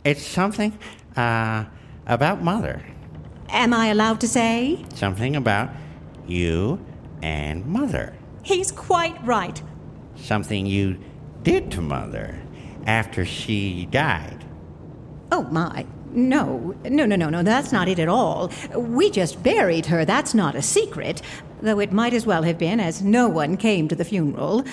It's 0.07 0.25
something 0.25 0.71
uh, 1.17 1.65
about 2.05 2.41
Mother. 2.41 2.81
Am 3.49 3.73
I 3.73 3.87
allowed 3.87 4.21
to 4.21 4.27
say? 4.29 4.85
Something 4.95 5.35
about 5.35 5.69
you 6.25 6.79
and 7.21 7.65
Mother. 7.65 8.15
He's 8.41 8.71
quite 8.71 9.21
right. 9.25 9.61
Something 10.15 10.65
you 10.65 10.97
did 11.43 11.71
to 11.71 11.81
Mother 11.81 12.41
after 12.85 13.25
she 13.25 13.85
died. 13.87 14.45
Oh, 15.29 15.43
my. 15.43 15.85
No, 16.11 16.73
no, 16.85 17.05
no, 17.05 17.17
no, 17.17 17.27
no, 17.27 17.43
that's 17.43 17.73
not 17.73 17.89
it 17.89 17.99
at 17.99 18.07
all. 18.07 18.49
We 18.77 19.09
just 19.09 19.43
buried 19.43 19.87
her, 19.87 20.05
that's 20.05 20.33
not 20.33 20.55
a 20.55 20.61
secret. 20.61 21.21
Though 21.61 21.81
it 21.81 21.91
might 21.91 22.13
as 22.13 22.25
well 22.25 22.43
have 22.43 22.57
been, 22.57 22.79
as 22.79 23.01
no 23.01 23.27
one 23.27 23.57
came 23.57 23.89
to 23.89 23.95
the 23.95 24.05
funeral. 24.05 24.63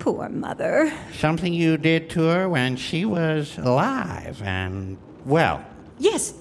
Poor 0.00 0.28
mother. 0.28 0.92
Something 1.18 1.52
you 1.54 1.76
did 1.76 2.10
to 2.10 2.22
her 2.24 2.48
when 2.48 2.76
she 2.76 3.04
was 3.04 3.56
alive 3.58 4.42
and 4.42 4.96
well. 5.24 5.62
Yes, 5.98 6.34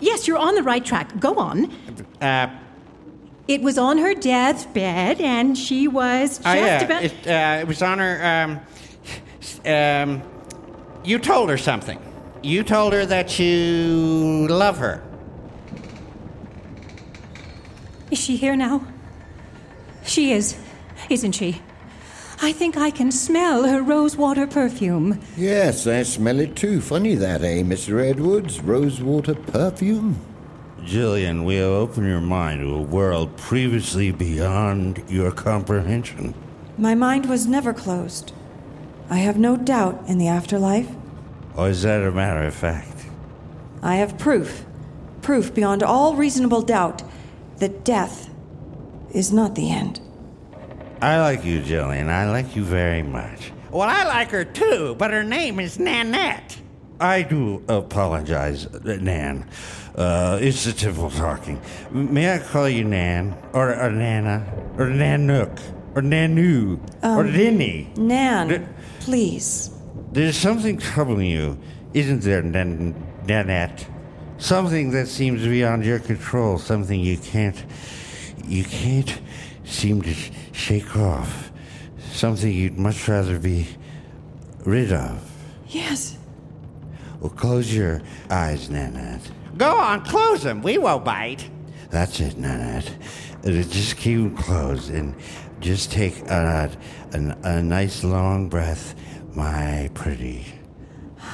yes, 0.00 0.28
you're 0.28 0.36
on 0.38 0.54
the 0.54 0.62
right 0.62 0.84
track. 0.84 1.18
Go 1.18 1.34
on. 1.36 1.72
Uh, 2.20 2.48
It 3.48 3.62
was 3.62 3.78
on 3.78 3.98
her 3.98 4.12
deathbed, 4.14 5.20
and 5.20 5.56
she 5.56 5.88
was 5.88 6.38
just 6.38 6.46
oh 6.46 6.52
yeah, 6.54 6.82
about. 6.84 7.02
it, 7.04 7.12
uh, 7.26 7.58
it 7.62 7.66
was 7.66 7.80
on 7.82 7.98
her. 7.98 8.60
Um, 9.64 9.72
um, 9.72 10.22
you 11.04 11.18
told 11.18 11.48
her 11.48 11.56
something. 11.58 11.98
You 12.42 12.62
told 12.64 12.92
her 12.92 13.06
that 13.06 13.38
you 13.38 14.46
love 14.50 14.78
her. 14.78 15.02
Is 18.10 18.18
she 18.18 18.36
here 18.36 18.56
now? 18.56 18.86
She 20.04 20.32
is, 20.32 20.56
isn't 21.10 21.32
she? 21.32 21.62
I 22.42 22.52
think 22.52 22.76
I 22.76 22.90
can 22.90 23.10
smell 23.10 23.64
her 23.64 23.82
rosewater 23.82 24.46
perfume. 24.46 25.20
Yes, 25.36 25.86
I 25.86 26.02
smell 26.02 26.38
it 26.38 26.54
too. 26.54 26.80
Funny 26.80 27.14
that, 27.14 27.42
eh, 27.42 27.62
Mr. 27.62 28.04
Edwards? 28.04 28.60
Rosewater 28.60 29.34
perfume? 29.34 30.20
Jillian, 30.80 31.44
we 31.44 31.56
have 31.56 31.70
opened 31.70 32.06
your 32.06 32.20
mind 32.20 32.60
to 32.60 32.74
a 32.74 32.80
world 32.80 33.36
previously 33.36 34.12
beyond 34.12 35.02
your 35.08 35.32
comprehension. 35.32 36.34
My 36.78 36.94
mind 36.94 37.26
was 37.26 37.46
never 37.46 37.72
closed. 37.72 38.32
I 39.08 39.16
have 39.16 39.38
no 39.38 39.56
doubt 39.56 40.04
in 40.06 40.18
the 40.18 40.28
afterlife. 40.28 40.88
Or 41.56 41.70
is 41.70 41.82
that 41.82 42.02
a 42.02 42.12
matter 42.12 42.42
of 42.44 42.54
fact? 42.54 43.06
I 43.82 43.96
have 43.96 44.18
proof, 44.18 44.64
proof 45.22 45.54
beyond 45.54 45.82
all 45.82 46.14
reasonable 46.14 46.62
doubt, 46.62 47.02
that 47.58 47.84
death 47.84 48.30
is 49.10 49.32
not 49.32 49.54
the 49.54 49.70
end. 49.70 50.00
I 51.00 51.20
like 51.20 51.44
you, 51.44 51.60
Jillian. 51.60 52.08
I 52.08 52.30
like 52.30 52.56
you 52.56 52.64
very 52.64 53.02
much. 53.02 53.52
Well, 53.70 53.88
I 53.88 54.04
like 54.04 54.30
her 54.30 54.44
too, 54.44 54.94
but 54.98 55.10
her 55.10 55.24
name 55.24 55.60
is 55.60 55.78
Nanette. 55.78 56.56
I 56.98 57.22
do 57.22 57.62
apologize, 57.68 58.66
uh, 58.66 58.96
Nan. 59.00 59.48
Uh, 59.94 60.38
it's 60.40 60.64
the 60.64 60.72
typical 60.72 61.10
talking. 61.10 61.60
May 61.90 62.34
I 62.34 62.38
call 62.38 62.68
you 62.68 62.84
Nan? 62.84 63.36
Or, 63.52 63.74
or 63.74 63.90
Nana? 63.90 64.46
Or 64.78 64.86
Nanook? 64.86 65.58
Or 65.94 66.02
Nanu? 66.02 66.78
or 67.02 67.24
Linny? 67.24 67.90
Nan, 67.96 68.48
Th- 68.48 68.60
please. 69.00 69.70
There's 70.12 70.36
something 70.36 70.78
troubling 70.78 71.26
you, 71.30 71.58
isn't 71.92 72.20
there, 72.22 72.42
Nan- 72.42 72.94
Nanette? 73.26 73.86
Something 74.38 74.90
that 74.92 75.08
seems 75.08 75.42
beyond 75.42 75.84
your 75.84 75.98
control. 75.98 76.58
Something 76.58 77.00
you 77.00 77.16
can't, 77.18 77.62
you 78.46 78.64
can't 78.64 79.18
seem 79.66 80.00
to 80.02 80.14
shake 80.52 80.96
off. 80.96 81.50
Something 82.12 82.52
you'd 82.52 82.78
much 82.78 83.06
rather 83.08 83.38
be 83.38 83.66
rid 84.64 84.92
of. 84.92 85.20
Yes. 85.68 86.16
Well, 87.20 87.30
close 87.30 87.74
your 87.74 88.00
eyes, 88.30 88.70
Nanette. 88.70 89.30
Go 89.56 89.76
on, 89.76 90.04
close 90.04 90.42
them. 90.42 90.62
We 90.62 90.78
won't 90.78 91.04
bite. 91.04 91.50
That's 91.90 92.20
it, 92.20 92.38
Nanette. 92.38 92.90
Uh, 93.44 93.50
Just 93.50 93.96
keep 93.96 94.18
them 94.18 94.36
closed 94.36 94.90
and 94.90 95.14
just 95.60 95.90
take 95.90 96.18
a, 96.30 96.70
a, 97.12 97.18
a 97.42 97.62
nice 97.62 98.04
long 98.04 98.48
breath, 98.48 98.94
my 99.34 99.90
pretty. 99.94 100.46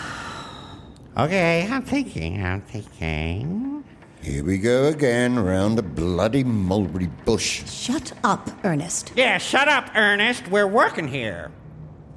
Okay, 1.14 1.68
I'm 1.70 1.82
thinking. 1.82 2.42
I'm 2.42 2.62
thinking. 2.62 3.84
Here 4.22 4.44
we 4.44 4.58
go 4.58 4.84
again, 4.84 5.36
round 5.36 5.76
the 5.76 5.82
bloody 5.82 6.44
mulberry 6.44 7.08
bush. 7.24 7.68
Shut 7.68 8.12
up, 8.22 8.48
Ernest. 8.62 9.12
Yeah, 9.16 9.38
shut 9.38 9.66
up, 9.66 9.90
Ernest. 9.96 10.46
We're 10.46 10.68
working 10.68 11.08
here. 11.08 11.50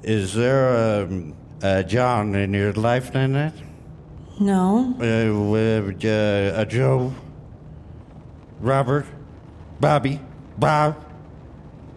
Is 0.04 0.32
there 0.32 0.68
a, 1.02 1.32
a 1.62 1.82
John 1.82 2.36
in 2.36 2.54
your 2.54 2.72
life, 2.74 3.12
Nanette? 3.12 3.54
No. 4.38 4.94
Uh, 5.00 5.50
with, 5.50 6.04
uh, 6.04 6.60
a 6.60 6.64
Joe? 6.64 7.12
Robert? 8.60 9.06
Bobby? 9.80 10.20
Bob? 10.58 11.04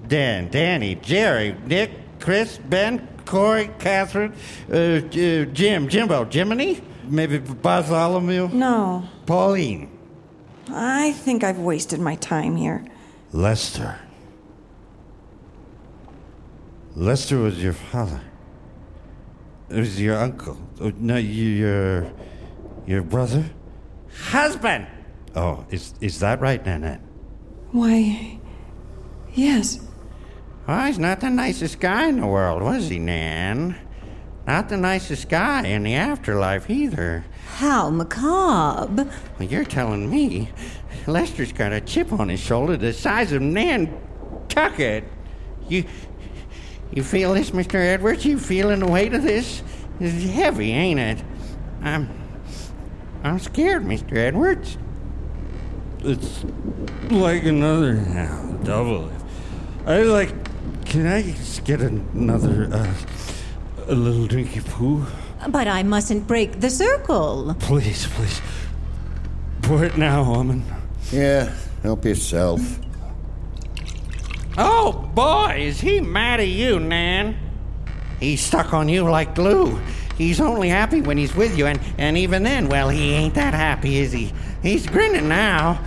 Dan? 0.08 0.50
Danny? 0.50 0.96
Jerry? 0.96 1.56
Nick? 1.68 1.92
Chris? 2.20 2.58
Ben? 2.58 3.08
Corey? 3.26 3.70
Catherine? 3.78 4.34
Uh, 4.72 4.76
uh, 4.76 5.46
Jim? 5.54 5.88
Jimbo? 5.88 6.26
Jiminy? 6.26 6.82
Maybe 7.08 7.38
Bartholomew? 7.38 8.48
No. 8.48 9.04
Pauline? 9.28 9.99
I 10.72 11.14
think 11.14 11.44
I've 11.44 11.60
wasted 11.60 12.00
my 12.00 12.16
time 12.16 12.56
here. 12.56 12.86
Lester. 13.32 14.00
Lester 16.96 17.38
was 17.38 17.62
your 17.62 17.74
father. 17.74 18.22
It 19.70 19.78
was 19.78 20.02
your 20.02 20.18
uncle. 20.18 20.58
Oh, 20.82 20.92
no, 20.98 21.18
your 21.18 22.12
your 22.88 23.04
brother. 23.04 23.46
Husband. 24.30 24.88
Oh, 25.36 25.66
is 25.70 25.94
is 26.02 26.20
that 26.20 26.42
right, 26.42 26.66
Nanette? 26.66 27.02
Why, 27.72 28.40
yes. 29.34 29.80
Well, 30.68 30.88
he's 30.88 30.98
not 30.98 31.20
the 31.20 31.30
nicest 31.30 31.80
guy 31.80 32.08
in 32.08 32.20
the 32.20 32.28
world, 32.28 32.64
was 32.64 32.90
he, 32.90 32.98
Nan? 33.00 33.76
Not 34.50 34.68
the 34.68 34.78
nicest 34.78 35.30
guy 35.30 35.68
in 35.68 35.84
the 35.84 35.94
afterlife 35.94 36.72
either. 36.72 37.24
How 37.58 37.92
macabre. 37.92 39.08
Well, 39.38 39.48
you're 39.48 39.64
telling 39.64 40.10
me 40.10 40.50
Lester's 41.06 41.54
got 41.54 41.72
a 41.72 41.80
chip 41.80 42.12
on 42.12 42.30
his 42.30 42.40
shoulder 42.40 42.76
the 42.76 42.92
size 42.92 43.32
of 43.32 43.44
Nantucket. 43.44 45.04
You, 45.68 45.84
you 46.92 47.04
feel 47.04 47.36
this, 47.36 47.52
Mr. 47.52 47.76
Edwards? 47.76 48.26
You 48.26 48.40
feeling 48.40 48.80
the 48.80 48.88
weight 48.88 49.14
of 49.14 49.22
this? 49.22 49.62
It's 50.00 50.24
heavy, 50.32 50.72
ain't 50.72 51.00
it? 51.00 51.24
I'm, 51.84 52.10
I'm 53.24 53.38
scared, 53.38 53.84
Mr. 53.84 54.18
Edwards. 54.18 54.80
It's 56.00 56.44
like 57.12 57.44
another 57.44 57.94
now, 57.94 58.58
double. 58.64 59.12
I 59.86 60.02
like. 60.02 60.34
Can 60.86 61.06
I 61.06 61.22
just 61.22 61.66
get 61.66 61.82
another 61.82 62.68
uh, 62.74 62.92
a 63.90 63.96
little 63.96 64.28
drinky 64.28 64.64
poo? 64.64 65.06
But 65.50 65.68
I 65.68 65.84
mustn't 65.84 66.28
break 66.28 66.60
the 66.60 66.70
circle. 66.70 67.56
Please, 67.60 68.08
please. 68.08 68.42
Pour 69.62 69.84
it 69.84 69.98
now, 69.98 70.24
woman. 70.24 70.64
Yeah, 71.12 71.54
help 71.84 72.06
yourself. 72.06 72.62
Oh, 74.58 75.10
boy, 75.14 75.56
is 75.60 75.80
he 75.80 76.02
mad 76.02 76.40
at 76.40 76.48
you, 76.48 76.80
Nan? 76.80 77.38
He's 78.20 78.42
stuck 78.42 78.74
on 78.74 78.90
you 78.90 79.04
like 79.04 79.36
glue. 79.36 79.80
He's 80.18 80.42
only 80.42 80.68
happy 80.68 81.02
when 81.02 81.18
he's 81.18 81.34
with 81.34 81.58
you, 81.58 81.66
and, 81.66 81.80
and 81.98 82.18
even 82.18 82.44
then, 82.44 82.68
well, 82.68 82.90
he 82.90 83.14
ain't 83.14 83.36
that 83.36 83.54
happy, 83.54 84.00
is 84.00 84.12
he? 84.12 84.34
He's 84.62 84.86
grinning 84.86 85.30
now, 85.30 85.82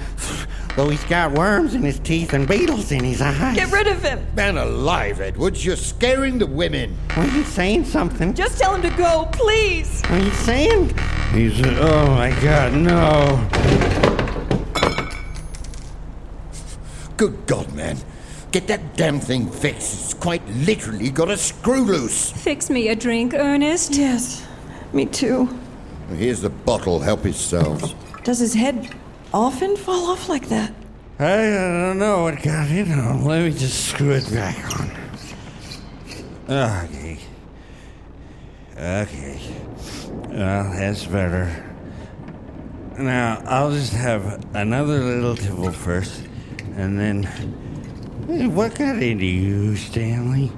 though 0.76 0.88
he's 0.88 1.04
got 1.04 1.32
worms 1.32 1.74
in 1.74 1.82
his 1.82 1.98
teeth 1.98 2.32
and 2.32 2.48
beetles 2.48 2.92
in 2.92 3.04
his 3.04 3.20
eyes. 3.20 3.56
Get 3.56 3.72
rid 3.72 3.86
of 3.86 4.02
him! 4.02 4.26
Man 4.34 4.56
alive, 4.58 5.20
Edwards, 5.20 5.64
you're 5.64 5.76
scaring 5.76 6.38
the 6.38 6.46
women. 6.46 6.96
Well, 7.16 7.28
he's 7.28 7.46
saying 7.48 7.84
something. 7.84 8.34
Just 8.34 8.58
tell 8.58 8.74
him 8.74 8.82
to 8.82 8.96
go, 8.96 9.28
please! 9.32 10.00
What 10.02 10.20
are 10.20 10.24
you 10.24 10.30
saying? 10.30 10.94
He's. 11.32 11.60
oh 11.64 12.06
my 12.06 12.30
God, 12.42 12.72
no. 12.74 13.48
Good 17.16 17.46
God, 17.46 17.72
man. 17.74 17.98
Get 18.50 18.66
that 18.66 18.96
damn 18.96 19.18
thing 19.18 19.50
fixed. 19.50 19.94
It's 19.94 20.14
quite 20.14 20.46
literally 20.48 21.10
got 21.10 21.30
a 21.30 21.36
screw 21.36 21.84
loose. 21.84 22.30
Fix 22.32 22.68
me 22.68 22.88
a 22.88 22.96
drink, 22.96 23.32
Ernest. 23.32 23.94
Yes, 23.94 24.46
me 24.92 25.06
too. 25.06 25.48
Here's 26.10 26.42
the 26.42 26.50
bottle. 26.50 27.00
Help 27.00 27.24
yourselves. 27.24 27.94
Does 28.24 28.38
his 28.38 28.52
head 28.52 28.94
often 29.32 29.76
fall 29.76 30.10
off 30.10 30.28
like 30.28 30.48
that? 30.48 30.72
I 31.18 31.36
don't 31.36 31.98
know 31.98 32.24
what 32.24 32.42
got 32.42 32.68
in 32.70 32.90
on. 32.92 33.24
Let 33.24 33.44
me 33.44 33.50
just 33.50 33.88
screw 33.88 34.10
it 34.10 34.30
back 34.32 34.58
on. 34.78 34.90
Okay. 36.48 37.18
Okay. 38.76 39.40
Well, 40.28 40.72
that's 40.72 41.06
better. 41.06 41.68
Now, 42.98 43.42
I'll 43.46 43.70
just 43.70 43.92
have 43.92 44.44
another 44.54 44.98
little 45.00 45.36
tipple 45.36 45.72
first, 45.72 46.22
and 46.76 46.98
then. 46.98 47.22
Hey, 48.26 48.46
what 48.46 48.74
got 48.76 49.02
into 49.02 49.26
you, 49.26 49.76
Stanley? 49.76 50.50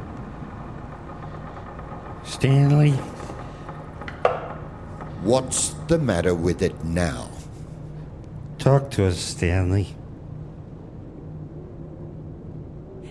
Stanley? 2.25 2.93
What's 5.23 5.71
the 5.89 5.99
matter 5.99 6.35
with 6.35 6.63
it 6.63 6.85
now? 6.85 7.31
Talk 8.65 8.91
to 8.93 9.09
us, 9.09 9.19
Stanley. 9.19 9.95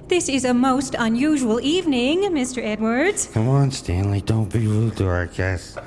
This 0.08 0.28
is 0.28 0.46
a 0.46 0.54
most 0.56 0.96
unusual 0.98 1.62
evening, 1.62 2.24
Mr. 2.32 2.58
Edwards. 2.58 3.30
Come 3.32 3.48
on, 3.50 3.70
Stanley. 3.70 4.22
Don't 4.22 4.52
be 4.52 4.66
rude 4.66 4.98
to 4.98 5.08
our 5.08 5.28
guests. 5.28 5.78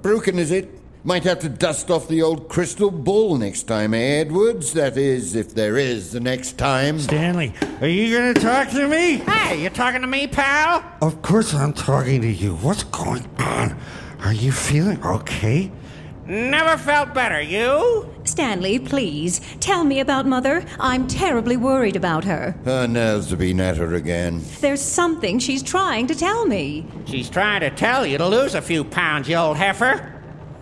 Broken, 0.00 0.38
is 0.38 0.52
it? 0.52 0.80
Might 1.02 1.24
have 1.24 1.40
to 1.40 1.48
dust 1.48 1.90
off 1.90 2.06
the 2.06 2.22
old 2.22 2.48
crystal 2.48 2.92
ball 2.92 3.36
next 3.36 3.64
time, 3.64 3.92
eh, 3.94 4.20
Edwards? 4.20 4.74
That 4.74 4.96
is, 4.96 5.34
if 5.34 5.52
there 5.52 5.76
is 5.76 6.12
the 6.12 6.20
next 6.20 6.52
time. 6.56 7.00
Stanley, 7.00 7.52
are 7.80 7.88
you 7.88 8.16
gonna 8.16 8.32
talk 8.32 8.70
to 8.70 8.86
me? 8.86 9.16
Hey, 9.26 9.64
you 9.64 9.70
talking 9.70 10.02
to 10.02 10.06
me, 10.06 10.28
pal? 10.28 10.84
Of 11.02 11.20
course 11.20 11.52
I'm 11.52 11.72
talking 11.72 12.20
to 12.20 12.30
you. 12.30 12.54
What's 12.54 12.84
going 12.84 13.28
on? 13.38 13.76
Are 14.20 14.32
you 14.32 14.52
feeling 14.52 15.02
okay? 15.02 15.72
Never 16.26 16.76
felt 16.76 17.12
better, 17.12 17.40
you? 17.40 18.15
Stanley, 18.26 18.78
please, 18.78 19.40
tell 19.60 19.84
me 19.84 20.00
about 20.00 20.26
Mother. 20.26 20.64
I'm 20.80 21.06
terribly 21.06 21.56
worried 21.56 21.96
about 21.96 22.24
her. 22.24 22.56
Her 22.64 22.86
nerves 22.86 23.30
have 23.30 23.38
been 23.38 23.60
at 23.60 23.76
her 23.76 23.94
again. 23.94 24.42
There's 24.60 24.80
something 24.82 25.38
she's 25.38 25.62
trying 25.62 26.06
to 26.08 26.14
tell 26.14 26.46
me. 26.46 26.86
She's 27.06 27.30
trying 27.30 27.60
to 27.60 27.70
tell 27.70 28.04
you 28.06 28.18
to 28.18 28.26
lose 28.26 28.54
a 28.54 28.62
few 28.62 28.84
pounds, 28.84 29.28
you 29.28 29.36
old 29.36 29.56
heifer. 29.56 30.12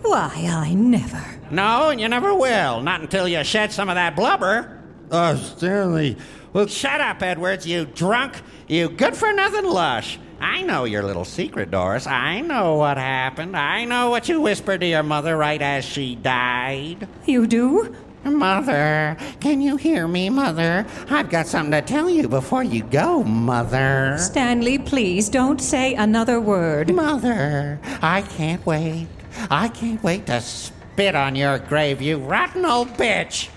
Why, 0.01 0.31
I 0.49 0.73
never. 0.73 1.23
No, 1.51 1.89
and 1.89 1.99
you 1.99 2.07
never 2.07 2.33
will. 2.35 2.81
Not 2.81 3.01
until 3.01 3.27
you 3.27 3.43
shed 3.43 3.71
some 3.71 3.89
of 3.89 3.95
that 3.95 4.15
blubber. 4.15 4.83
Oh, 5.11 5.35
Stanley. 5.35 6.17
Well, 6.53 6.67
Shut 6.67 7.01
up, 7.01 7.21
Edwards, 7.21 7.67
you 7.67 7.85
drunk, 7.85 8.41
you 8.67 8.87
good 8.89 9.15
for 9.15 9.33
nothing 9.33 9.65
lush. 9.65 10.19
I 10.39 10.61
know 10.61 10.83
your 10.83 11.03
little 11.03 11.25
secret, 11.25 11.71
Doris. 11.71 12.07
I 12.07 12.41
know 12.41 12.75
what 12.75 12.97
happened. 12.97 13.55
I 13.55 13.85
know 13.85 14.09
what 14.09 14.29
you 14.29 14.41
whispered 14.41 14.81
to 14.81 14.87
your 14.87 15.03
mother 15.03 15.37
right 15.37 15.61
as 15.61 15.85
she 15.85 16.15
died. 16.15 17.07
You 17.25 17.47
do? 17.47 17.95
Mother, 18.23 19.17
can 19.39 19.61
you 19.61 19.77
hear 19.77 20.07
me, 20.07 20.31
Mother? 20.31 20.85
I've 21.11 21.29
got 21.29 21.45
something 21.45 21.71
to 21.71 21.81
tell 21.81 22.09
you 22.09 22.27
before 22.27 22.63
you 22.63 22.81
go, 22.83 23.23
Mother. 23.23 24.15
Stanley, 24.17 24.79
please 24.79 25.29
don't 25.29 25.61
say 25.61 25.93
another 25.93 26.41
word. 26.41 26.93
Mother, 26.93 27.79
I 28.01 28.23
can't 28.23 28.65
wait. 28.65 29.07
I 29.51 29.67
can't 29.67 30.01
wait 30.03 30.25
to 30.25 30.41
spit 30.41 31.13
on 31.13 31.35
your 31.35 31.59
grave, 31.59 32.01
you 32.01 32.17
rotten 32.17 32.65
old 32.65 32.89
bitch. 32.89 33.49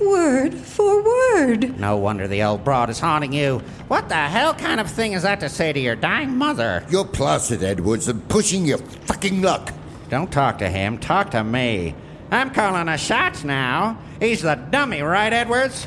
Word 0.00 0.54
for 0.54 1.02
word. 1.02 1.78
No 1.78 1.96
wonder 1.96 2.26
the 2.26 2.42
old 2.42 2.64
broad 2.64 2.90
is 2.90 2.98
haunting 2.98 3.32
you. 3.32 3.60
What 3.88 4.08
the 4.08 4.14
hell 4.16 4.52
kind 4.54 4.80
of 4.80 4.90
thing 4.90 5.12
is 5.12 5.22
that 5.22 5.40
to 5.40 5.48
say 5.48 5.72
to 5.72 5.78
your 5.80 5.94
dying 5.96 6.36
mother? 6.36 6.84
You're 6.90 7.04
placid, 7.04 7.62
Edwards, 7.62 8.08
and 8.08 8.26
pushing 8.28 8.64
your 8.66 8.78
fucking 8.78 9.40
luck. 9.42 9.72
Don't 10.10 10.32
talk 10.32 10.58
to 10.58 10.68
him, 10.68 10.98
talk 10.98 11.30
to 11.30 11.44
me. 11.44 11.94
I'm 12.30 12.50
calling 12.50 12.86
the 12.86 12.96
shots 12.96 13.44
now. 13.44 13.98
He's 14.20 14.42
the 14.42 14.54
dummy, 14.56 15.02
right, 15.02 15.32
Edwards? 15.32 15.86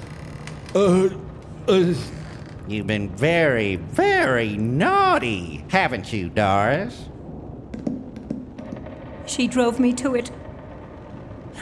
uh, 0.74 1.10
uh, 1.68 1.94
You've 2.68 2.88
been 2.88 3.10
very, 3.16 3.76
very 3.78 4.58
naughty, 4.58 5.64
haven't 5.70 6.12
you, 6.12 6.30
Doris? 6.30 7.06
She 9.26 9.48
drove 9.48 9.80
me 9.80 9.94
to 9.94 10.16
it. 10.16 10.32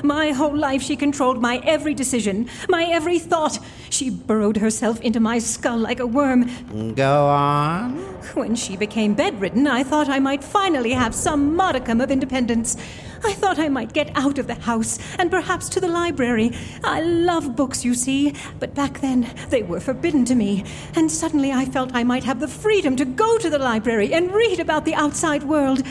My 0.04 0.32
whole 0.32 0.56
life, 0.56 0.82
she 0.82 0.96
controlled 0.96 1.42
my 1.42 1.58
every 1.64 1.94
decision, 1.94 2.50
my 2.70 2.86
every 2.86 3.20
thought. 3.20 3.60
She 3.90 4.10
burrowed 4.10 4.58
herself 4.58 5.00
into 5.02 5.20
my 5.20 5.40
skull 5.40 5.78
like 5.78 6.00
a 6.00 6.08
worm. 6.08 6.94
Go 6.96 7.28
on. 7.28 7.98
When 8.34 8.56
she 8.56 8.76
became 8.76 9.14
bedridden, 9.14 9.68
I 9.68 9.84
thought 9.84 10.10
I 10.10 10.20
might 10.20 10.44
finally 10.44 10.92
have 10.92 11.16
some 11.16 11.56
modicum 11.56 12.02
of 12.02 12.12
independence. 12.12 12.76
I 13.24 13.34
thought 13.34 13.58
I 13.58 13.70
might 13.70 13.94
get 13.94 14.12
out 14.16 14.38
of 14.38 14.48
the 14.48 14.56
house 14.56 15.00
and 15.18 15.32
perhaps 15.32 15.70
to 15.70 15.80
the 15.80 15.88
library. 15.88 16.52
I 16.84 17.02
love 17.02 17.56
books, 17.56 17.86
you 17.86 17.94
see, 17.94 18.34
but 18.60 18.76
back 18.76 19.00
then 19.00 19.34
they 19.50 19.64
were 19.64 19.80
forbidden 19.80 20.26
to 20.26 20.36
me. 20.36 20.66
And 20.96 21.12
suddenly 21.12 21.52
I 21.52 21.66
felt 21.66 21.96
I 21.96 22.04
might 22.04 22.24
have 22.26 22.40
the 22.40 22.48
freedom 22.48 22.96
to 22.98 23.06
go 23.06 23.38
to 23.38 23.50
the 23.50 23.60
library 23.60 24.14
and 24.14 24.32
read 24.32 24.60
about 24.60 24.86
the 24.86 24.96
outside 24.96 25.44
world. 25.44 25.82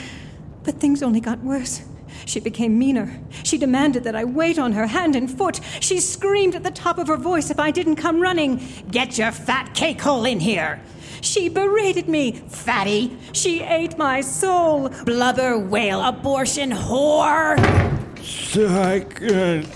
But 0.62 0.80
things 0.80 1.02
only 1.02 1.20
got 1.20 1.40
worse. 1.40 1.82
She 2.26 2.40
became 2.40 2.78
meaner. 2.78 3.20
She 3.42 3.58
demanded 3.58 4.04
that 4.04 4.16
I 4.16 4.24
wait 4.24 4.58
on 4.58 4.72
her 4.72 4.86
hand 4.86 5.16
and 5.16 5.30
foot. 5.30 5.60
She 5.80 6.00
screamed 6.00 6.54
at 6.54 6.62
the 6.62 6.70
top 6.70 6.98
of 6.98 7.08
her 7.08 7.16
voice 7.16 7.50
if 7.50 7.58
I 7.58 7.70
didn't 7.70 7.96
come 7.96 8.20
running. 8.20 8.60
Get 8.90 9.18
your 9.18 9.32
fat 9.32 9.74
cake 9.74 10.00
hole 10.00 10.24
in 10.24 10.40
here! 10.40 10.80
She 11.20 11.48
berated 11.48 12.06
me, 12.06 12.32
fatty. 12.32 13.16
She 13.32 13.62
ate 13.62 13.96
my 13.96 14.20
soul. 14.20 14.90
Blubber, 15.06 15.58
whale, 15.58 16.02
abortion, 16.02 16.70
whore. 16.70 18.03
I 18.56 19.00
can't. 19.00 19.68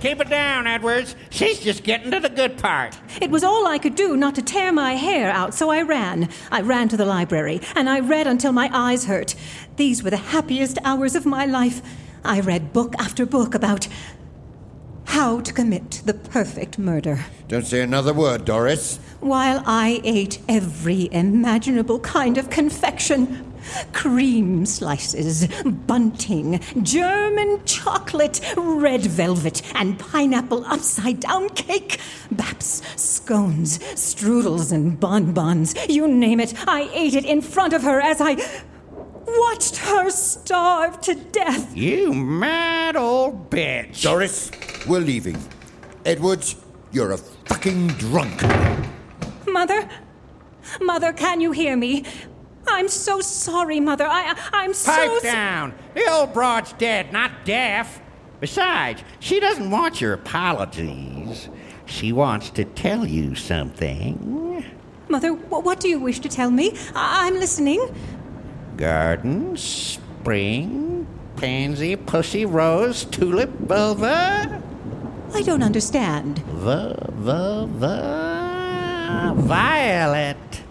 Keep 0.00 0.20
it 0.20 0.28
down, 0.28 0.66
Edwards. 0.66 1.16
She's 1.30 1.60
just 1.60 1.82
getting 1.82 2.10
to 2.12 2.20
the 2.20 2.28
good 2.28 2.56
part. 2.56 2.96
It 3.20 3.30
was 3.30 3.42
all 3.42 3.66
I 3.66 3.78
could 3.78 3.94
do 3.94 4.16
not 4.16 4.34
to 4.36 4.42
tear 4.42 4.72
my 4.72 4.92
hair 4.94 5.30
out, 5.30 5.52
so 5.54 5.70
I 5.70 5.82
ran. 5.82 6.28
I 6.52 6.60
ran 6.60 6.88
to 6.90 6.96
the 6.96 7.04
library, 7.04 7.60
and 7.74 7.88
I 7.88 8.00
read 8.00 8.26
until 8.26 8.52
my 8.52 8.70
eyes 8.72 9.06
hurt. 9.06 9.34
These 9.76 10.02
were 10.02 10.10
the 10.10 10.16
happiest 10.16 10.78
hours 10.84 11.16
of 11.16 11.26
my 11.26 11.44
life. 11.44 11.82
I 12.24 12.40
read 12.40 12.72
book 12.72 12.94
after 12.98 13.26
book 13.26 13.54
about 13.54 13.88
how 15.06 15.40
to 15.40 15.52
commit 15.52 16.02
the 16.04 16.14
perfect 16.14 16.78
murder. 16.78 17.24
Don't 17.48 17.66
say 17.66 17.80
another 17.80 18.12
word, 18.12 18.44
Doris. 18.44 18.98
While 19.20 19.62
I 19.66 20.00
ate 20.04 20.38
every 20.48 21.08
imaginable 21.10 21.98
kind 22.00 22.38
of 22.38 22.50
confection 22.50 23.47
cream 23.92 24.66
slices, 24.66 25.48
bunting, 25.64 26.60
German 26.82 27.64
chocolate, 27.64 28.40
red 28.56 29.02
velvet, 29.02 29.62
and 29.74 29.98
pineapple 29.98 30.64
upside 30.66 31.20
down 31.20 31.48
cake, 31.50 31.98
baps, 32.32 32.82
scones, 32.98 33.78
strudels, 33.94 34.72
and 34.72 34.98
bonbons 35.00 35.74
you 35.88 36.08
name 36.08 36.40
it. 36.40 36.54
I 36.68 36.90
ate 36.92 37.14
it 37.14 37.24
in 37.24 37.40
front 37.40 37.72
of 37.72 37.82
her 37.82 38.00
as 38.00 38.20
I 38.20 38.36
watched 39.26 39.76
her 39.76 40.10
starve 40.10 41.00
to 41.02 41.14
death. 41.14 41.76
You 41.76 42.12
mad 42.14 42.96
old 42.96 43.50
bitch. 43.50 44.02
Doris, 44.02 44.50
we're 44.86 45.00
leaving. 45.00 45.38
Edwards, 46.04 46.56
you're 46.92 47.12
a 47.12 47.18
fucking 47.18 47.88
drunk. 47.88 48.42
Mother? 49.46 49.88
Mother, 50.80 51.12
can 51.12 51.40
you 51.40 51.52
hear 51.52 51.76
me? 51.76 52.04
I'm 52.70 52.88
so 52.88 53.20
sorry, 53.20 53.80
Mother. 53.80 54.06
I, 54.06 54.34
I'm 54.52 54.72
so. 54.74 54.92
Pipe 54.92 55.10
s- 55.16 55.22
down. 55.22 55.74
The 55.94 56.08
old 56.10 56.32
broad's 56.32 56.72
dead, 56.74 57.12
not 57.12 57.44
deaf. 57.44 58.00
Besides, 58.40 59.02
she 59.20 59.40
doesn't 59.40 59.70
want 59.70 60.00
your 60.00 60.12
apologies. 60.12 61.48
She 61.86 62.12
wants 62.12 62.50
to 62.50 62.64
tell 62.64 63.04
you 63.06 63.34
something. 63.34 64.64
Mother, 65.08 65.32
what 65.32 65.80
do 65.80 65.88
you 65.88 65.98
wish 65.98 66.20
to 66.20 66.28
tell 66.28 66.50
me? 66.50 66.76
I- 66.94 67.26
I'm 67.26 67.34
listening. 67.34 67.80
Garden, 68.76 69.56
spring, 69.56 71.06
pansy, 71.36 71.96
pussy, 71.96 72.44
rose, 72.44 73.04
tulip, 73.06 73.50
vulva. 73.60 74.62
I 75.34 75.42
don't 75.42 75.62
understand. 75.62 76.36
The, 76.62 76.94
the, 77.20 77.66
the. 77.78 79.32
Violet. 79.42 80.62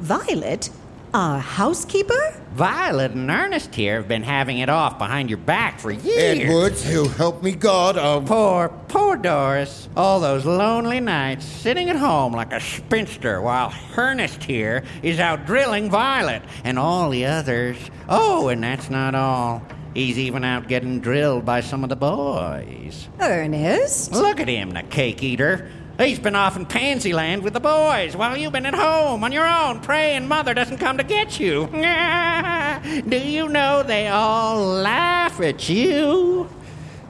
Violet? 0.00 0.70
Our 1.14 1.38
housekeeper? 1.38 2.34
Violet 2.52 3.12
and 3.12 3.30
Ernest 3.30 3.74
here 3.74 3.96
have 3.96 4.08
been 4.08 4.22
having 4.22 4.58
it 4.58 4.68
off 4.68 4.98
behind 4.98 5.30
your 5.30 5.38
back 5.38 5.80
for 5.80 5.90
years. 5.90 6.40
Edwards, 6.40 6.84
who 6.84 7.08
help 7.08 7.42
me 7.42 7.52
God, 7.52 7.96
I'll. 7.96 8.20
Poor, 8.20 8.68
poor 8.88 9.16
Doris. 9.16 9.88
All 9.96 10.20
those 10.20 10.44
lonely 10.44 11.00
nights 11.00 11.46
sitting 11.46 11.88
at 11.88 11.96
home 11.96 12.32
like 12.34 12.52
a 12.52 12.60
spinster 12.60 13.40
while 13.40 13.72
Ernest 13.96 14.44
here 14.44 14.84
is 15.02 15.18
out 15.18 15.46
drilling 15.46 15.88
Violet 15.88 16.42
and 16.64 16.78
all 16.78 17.08
the 17.08 17.24
others. 17.24 17.78
Oh, 18.08 18.48
and 18.48 18.62
that's 18.62 18.90
not 18.90 19.14
all. 19.14 19.62
He's 19.94 20.18
even 20.18 20.44
out 20.44 20.68
getting 20.68 21.00
drilled 21.00 21.46
by 21.46 21.60
some 21.60 21.82
of 21.82 21.88
the 21.88 21.96
boys. 21.96 23.08
Ernest? 23.18 24.12
Look 24.12 24.40
at 24.40 24.48
him, 24.48 24.70
the 24.70 24.82
cake 24.82 25.22
eater. 25.22 25.70
He's 25.98 26.20
been 26.20 26.36
off 26.36 26.56
in 26.56 26.64
Pansy 26.64 27.12
Land 27.12 27.42
with 27.42 27.54
the 27.54 27.60
boys 27.60 28.16
while 28.16 28.36
you've 28.36 28.52
been 28.52 28.66
at 28.66 28.74
home 28.74 29.24
on 29.24 29.32
your 29.32 29.46
own 29.46 29.80
praying 29.80 30.28
Mother 30.28 30.54
doesn't 30.54 30.78
come 30.78 30.96
to 30.98 31.02
get 31.02 31.40
you. 31.40 31.66
Do 33.08 33.18
you 33.18 33.48
know 33.48 33.82
they 33.82 34.06
all 34.06 34.64
laugh 34.64 35.40
at 35.40 35.68
you? 35.68 36.48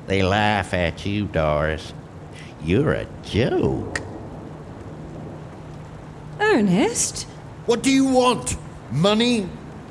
They 0.06 0.22
laugh 0.22 0.72
at 0.72 1.04
you, 1.04 1.26
Doris. 1.26 1.92
You're 2.64 2.94
a 2.94 3.06
joke. 3.24 4.00
Ernest? 6.40 7.24
What 7.66 7.82
do 7.82 7.90
you 7.90 8.06
want? 8.06 8.56
Money? 8.90 9.50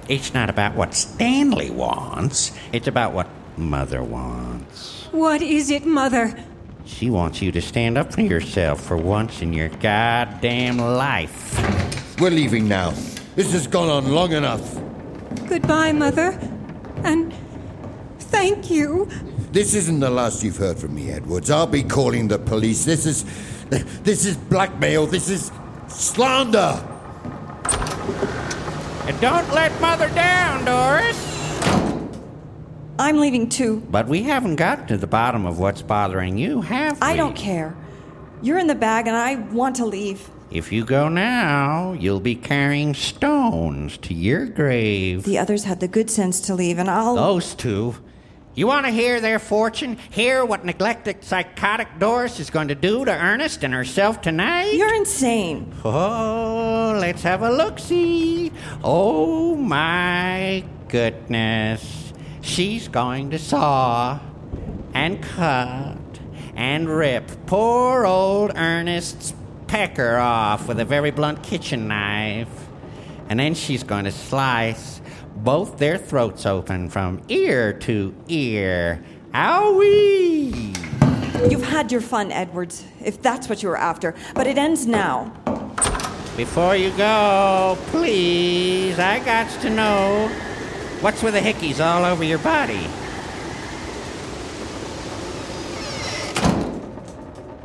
It's 0.10 0.34
not 0.34 0.50
about 0.50 0.74
what 0.74 0.96
Stanley 0.96 1.70
wants, 1.70 2.52
it's 2.74 2.88
about 2.88 3.14
what 3.14 3.28
Mother 3.58 4.02
wants. 4.02 5.08
What 5.12 5.44
is 5.44 5.70
it, 5.70 5.86
Mother? 5.86 6.36
She 6.88 7.10
wants 7.10 7.41
you 7.41 7.52
to 7.52 7.62
stand 7.62 7.97
up 7.97 8.13
for 8.13 8.21
yourself 8.21 8.82
for 8.82 8.97
once 8.97 9.41
in 9.41 9.54
your 9.54 9.69
goddamn 9.69 10.80
life. 10.80 12.19
We're 12.19 12.32
leaving 12.32 12.67
now. 12.67 12.93
This 13.36 13.52
has 13.52 13.67
gone 13.67 13.89
on 13.89 14.12
long 14.12 14.32
enough. 14.32 14.73
Goodbye, 15.47 15.91
Mother. 15.91 16.39
And 17.04 17.34
thank 18.17 18.71
you. 18.71 19.08
This 19.52 19.76
isn't 19.76 20.00
the 20.00 20.10
last 20.10 20.43
you've 20.43 20.58
heard 20.58 20.80
from 20.80 20.95
me, 20.95 21.12
Edwards. 21.12 21.52
I'll 21.52 21.67
be 21.67 21.84
calling 21.84 22.28
the 22.28 22.39
police. 22.39 22.86
This 22.86 23.06
is. 23.06 23.26
This 23.69 24.26
is 24.26 24.38
blackmail. 24.38 25.08
This 25.08 25.30
is 25.30 25.52
slander. 25.89 26.82
And 29.06 29.19
don't 29.19 29.52
let 29.54 29.80
Mother 29.82 30.08
down, 30.15 30.63
Doris. 30.63 31.27
I'm 33.00 33.18
leaving 33.20 33.50
too. 33.50 33.84
But 33.90 34.08
we 34.08 34.24
haven't 34.24 34.56
got 34.56 34.88
to 34.88 34.98
the 34.98 35.08
bottom 35.08 35.46
of 35.46 35.60
what's 35.60 35.82
bothering 35.82 36.38
you, 36.38 36.62
have 36.62 37.00
we? 37.00 37.08
I 37.08 37.16
don't 37.16 37.36
care. 37.36 37.76
You're 38.42 38.58
in 38.60 38.68
the 38.68 38.76
bag 38.76 39.08
and 39.08 39.16
I 39.16 39.36
want 39.36 39.76
to 39.78 39.86
leave. 39.86 40.30
If 40.50 40.72
you 40.72 40.86
go 40.86 41.10
now, 41.10 41.92
you'll 41.92 42.22
be 42.22 42.36
carrying 42.36 42.94
stones 42.94 43.98
to 43.98 44.14
your 44.14 44.46
grave. 44.46 45.24
The 45.24 45.38
others 45.38 45.66
had 45.66 45.82
the 45.82 45.90
good 45.90 46.10
sense 46.10 46.40
to 46.42 46.56
leave, 46.56 46.78
and 46.80 46.90
I'll. 46.90 47.16
Those 47.16 47.54
two. 47.54 47.96
You 48.56 48.66
want 48.66 48.86
to 48.86 48.92
hear 48.92 49.20
their 49.20 49.40
fortune? 49.40 49.98
Hear 50.10 50.46
what 50.46 50.64
neglected 50.64 51.24
psychotic 51.24 52.00
Doris 52.00 52.40
is 52.40 52.50
going 52.50 52.70
to 52.70 52.76
do 52.76 53.04
to 53.06 53.12
Ernest 53.12 53.64
and 53.64 53.74
herself 53.74 54.22
tonight? 54.22 54.74
You're 54.74 54.96
insane. 54.96 55.74
Oh, 55.84 56.98
let's 57.00 57.22
have 57.24 57.44
a 57.44 57.52
look 57.52 57.78
see. 57.78 58.52
Oh 58.84 59.56
my 59.58 60.64
goodness. 60.88 62.07
She's 62.48 62.88
going 62.88 63.32
to 63.32 63.40
saw 63.40 64.20
and 64.94 65.22
cut 65.22 65.98
and 66.56 66.90
rip 66.90 67.30
poor 67.46 68.06
old 68.06 68.54
Ernest's 68.56 69.36
pecker 69.68 70.16
off 70.16 70.68
with 70.68 70.80
a 70.80 70.86
very 70.86 71.12
blunt 71.12 71.44
kitchen 71.44 71.90
knife. 71.90 72.70
And 73.30 73.38
then 73.38 73.54
she's 73.54 73.84
going 73.84 74.06
to 74.06 74.12
slice 74.12 75.02
both 75.36 75.78
their 75.78 75.98
throats 75.98 76.46
open 76.46 76.90
from 76.90 77.22
ear 77.28 77.74
to 77.74 78.16
ear. 78.30 79.04
Owie! 79.34 80.74
You've 81.52 81.68
had 81.68 81.92
your 81.92 82.02
fun, 82.02 82.32
Edwards, 82.32 82.86
if 83.04 83.22
that's 83.22 83.50
what 83.50 83.62
you 83.62 83.70
were 83.70 83.78
after, 83.78 84.16
but 84.34 84.48
it 84.48 84.58
ends 84.58 84.88
now. 84.88 85.26
Before 86.38 86.78
you 86.78 86.92
go, 86.92 87.78
please, 87.88 88.98
I 88.98 89.20
got 89.20 89.50
to 89.62 89.70
know 89.70 90.32
what's 91.02 91.22
with 91.22 91.34
the 91.34 91.40
hickeys 91.40 91.84
all 91.84 92.06
over 92.06 92.24
your 92.24 92.40
body. 92.40 92.88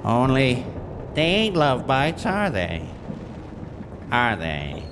Only 0.05 0.67
they 1.15 1.23
ain't 1.23 1.57
love 1.57 1.87
bites, 1.87 2.27
are 2.27 2.51
they? 2.51 2.87
Are 4.11 4.37
they? 4.37 4.85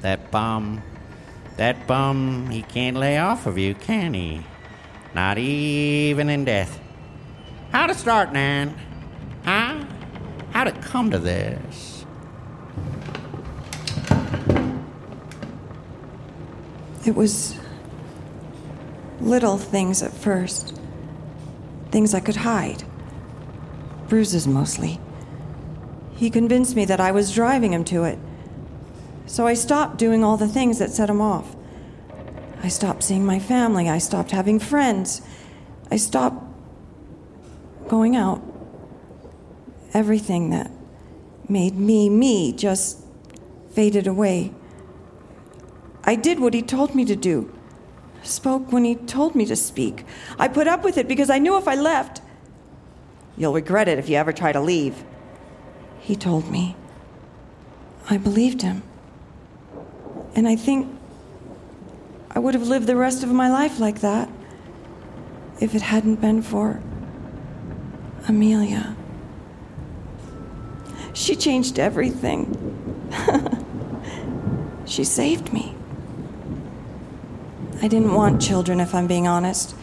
That 0.00 0.30
bum, 0.30 0.82
that 1.56 1.86
bum, 1.86 2.50
he 2.50 2.62
can't 2.62 2.96
lay 2.96 3.18
off 3.18 3.46
of 3.46 3.58
you, 3.58 3.74
can 3.74 4.14
he? 4.14 4.42
Not 5.14 5.38
even 5.38 6.28
in 6.28 6.44
death. 6.44 6.80
How 7.70 7.86
to 7.86 7.94
start, 7.94 8.32
Nan? 8.32 8.74
Huh? 9.44 9.84
How 10.52 10.64
to 10.64 10.72
come 10.72 11.10
to 11.10 11.18
this? 11.18 11.91
It 17.04 17.16
was 17.16 17.58
little 19.20 19.58
things 19.58 20.02
at 20.02 20.12
first. 20.12 20.78
Things 21.90 22.14
I 22.14 22.20
could 22.20 22.36
hide. 22.36 22.84
Bruises 24.08 24.46
mostly. 24.46 25.00
He 26.14 26.30
convinced 26.30 26.76
me 26.76 26.84
that 26.84 27.00
I 27.00 27.10
was 27.10 27.34
driving 27.34 27.72
him 27.72 27.84
to 27.84 28.04
it. 28.04 28.18
So 29.26 29.46
I 29.46 29.54
stopped 29.54 29.96
doing 29.96 30.22
all 30.22 30.36
the 30.36 30.48
things 30.48 30.78
that 30.78 30.90
set 30.90 31.10
him 31.10 31.20
off. 31.20 31.56
I 32.62 32.68
stopped 32.68 33.02
seeing 33.02 33.26
my 33.26 33.40
family. 33.40 33.88
I 33.88 33.98
stopped 33.98 34.30
having 34.30 34.60
friends. 34.60 35.22
I 35.90 35.96
stopped 35.96 36.44
going 37.88 38.14
out. 38.14 38.40
Everything 39.92 40.50
that 40.50 40.70
made 41.48 41.74
me 41.74 42.08
me 42.08 42.52
just 42.52 43.00
faded 43.72 44.06
away. 44.06 44.52
I 46.04 46.14
did 46.14 46.40
what 46.40 46.54
he 46.54 46.62
told 46.62 46.94
me 46.94 47.04
to 47.04 47.16
do. 47.16 47.52
Spoke 48.22 48.72
when 48.72 48.84
he 48.84 48.94
told 48.94 49.34
me 49.34 49.44
to 49.46 49.56
speak. 49.56 50.04
I 50.38 50.48
put 50.48 50.68
up 50.68 50.84
with 50.84 50.96
it 50.98 51.08
because 51.08 51.30
I 51.30 51.38
knew 51.38 51.56
if 51.56 51.66
I 51.66 51.74
left, 51.74 52.20
you'll 53.36 53.52
regret 53.52 53.88
it 53.88 53.98
if 53.98 54.08
you 54.08 54.16
ever 54.16 54.32
try 54.32 54.52
to 54.52 54.60
leave. 54.60 55.04
He 56.00 56.16
told 56.16 56.50
me. 56.50 56.76
I 58.10 58.16
believed 58.18 58.62
him. 58.62 58.82
And 60.34 60.48
I 60.48 60.56
think 60.56 60.88
I 62.30 62.38
would 62.38 62.54
have 62.54 62.66
lived 62.66 62.86
the 62.86 62.96
rest 62.96 63.22
of 63.22 63.30
my 63.30 63.50
life 63.50 63.78
like 63.78 64.00
that 64.00 64.28
if 65.60 65.74
it 65.74 65.82
hadn't 65.82 66.16
been 66.16 66.42
for 66.42 66.80
Amelia. 68.26 68.96
She 71.12 71.36
changed 71.36 71.78
everything. 71.78 72.48
she 74.86 75.04
saved 75.04 75.52
me. 75.52 75.76
I 77.82 77.88
didn't 77.88 78.14
want 78.14 78.40
children, 78.40 78.78
if 78.78 78.94
I'm 78.94 79.08
being 79.08 79.26
honest. 79.26 79.74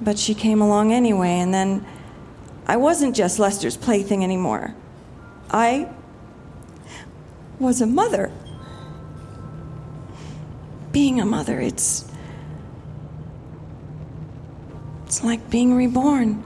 But 0.00 0.18
she 0.18 0.34
came 0.34 0.60
along 0.60 0.92
anyway, 0.92 1.38
and 1.38 1.54
then 1.54 1.86
I 2.66 2.76
wasn't 2.76 3.14
just 3.14 3.38
Lester's 3.38 3.76
plaything 3.76 4.24
anymore. 4.24 4.74
I 5.48 5.88
was 7.60 7.80
a 7.80 7.86
mother. 7.86 8.32
Being 10.90 11.20
a 11.20 11.24
mother, 11.24 11.60
it's. 11.60 12.04
It's 15.06 15.22
like 15.22 15.48
being 15.48 15.74
reborn. 15.74 16.42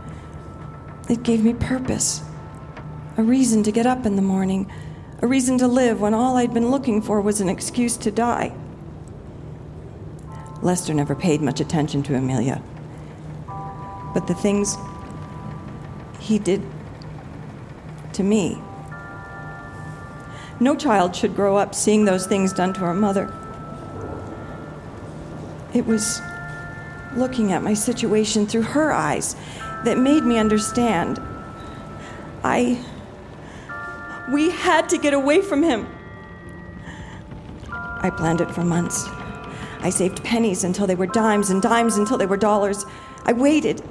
It 1.09 1.23
gave 1.23 1.43
me 1.43 1.55
purpose, 1.55 2.23
a 3.17 3.23
reason 3.23 3.63
to 3.63 3.73
get 3.73 3.87
up 3.87 4.05
in 4.05 4.15
the 4.15 4.23
morning, 4.23 4.71
a 5.23 5.27
reason 5.27 5.57
to 5.59 5.67
live 5.67 6.03
when 6.03 6.13
all 6.13 6.37
I'd 6.37 6.53
been 6.53 6.71
looking 6.71 7.01
for 7.01 7.23
was 7.23 7.41
an 7.41 7.49
excuse 7.49 7.97
to 7.97 8.11
die. 8.11 8.53
Lester 10.63 10.93
never 10.93 11.15
paid 11.15 11.41
much 11.41 11.61
attention 11.61 12.03
to 12.05 12.15
Amelia. 12.15 12.63
But 14.15 14.27
the 14.27 14.35
things 14.35 14.77
he 16.19 16.39
did 16.39 16.63
to 18.13 18.23
me. 18.23 18.59
No 20.59 20.77
child 20.77 21.17
should 21.17 21.35
grow 21.35 21.57
up 21.57 21.75
seeing 21.75 22.05
those 22.05 22.27
things 22.27 22.53
done 22.53 22.75
to 22.75 22.81
her 22.81 22.95
mother. 22.95 23.33
It 25.73 25.87
was 25.87 26.21
looking 27.17 27.53
at 27.53 27.63
my 27.63 27.75
situation 27.75 28.47
through 28.47 28.63
her 28.63 28.93
eyes 28.93 29.37
that 29.85 29.99
made 29.99 30.25
me 30.25 30.37
understand. 30.39 31.21
I. 32.45 32.85
We 34.31 34.51
had 34.51 34.89
to 34.91 34.99
get 34.99 35.15
away 35.15 35.41
from 35.41 35.63
him. 35.63 35.89
I 37.69 38.11
planned 38.17 38.41
it 38.41 38.51
for 38.51 38.63
months. 38.63 39.09
I 39.83 39.91
saved 39.91 40.23
pennies 40.23 40.65
until 40.65 40.87
they 40.87 40.95
were 40.95 41.07
dimes 41.07 41.51
and 41.51 41.63
dimes 41.63 41.97
until 41.97 42.19
they 42.19 42.27
were 42.27 42.37
dollars. 42.37 42.85
I 43.25 43.33
waited 43.33 43.83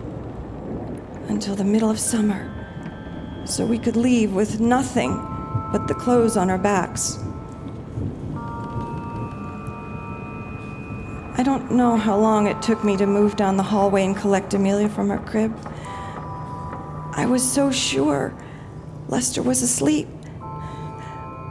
until 1.27 1.55
the 1.55 1.63
middle 1.63 1.89
of 1.89 1.99
summer 1.99 2.55
so 3.45 3.65
we 3.65 3.79
could 3.79 3.95
leave 3.95 4.33
with 4.33 4.59
nothing 4.59 5.15
but 5.71 5.87
the 5.87 5.93
clothes 5.93 6.37
on 6.37 6.49
our 6.49 6.57
backs. 6.57 7.17
I 11.37 11.43
don't 11.43 11.71
know 11.71 11.95
how 11.95 12.17
long 12.17 12.47
it 12.47 12.61
took 12.61 12.83
me 12.83 12.97
to 12.97 13.05
move 13.05 13.35
down 13.35 13.57
the 13.57 13.63
hallway 13.63 14.03
and 14.03 14.15
collect 14.15 14.53
Amelia 14.53 14.89
from 14.89 15.09
her 15.09 15.19
crib. 15.19 15.57
I 17.13 17.25
was 17.25 17.49
so 17.49 17.71
sure 17.71 18.33
Lester 19.07 19.41
was 19.41 19.61
asleep. 19.61 20.07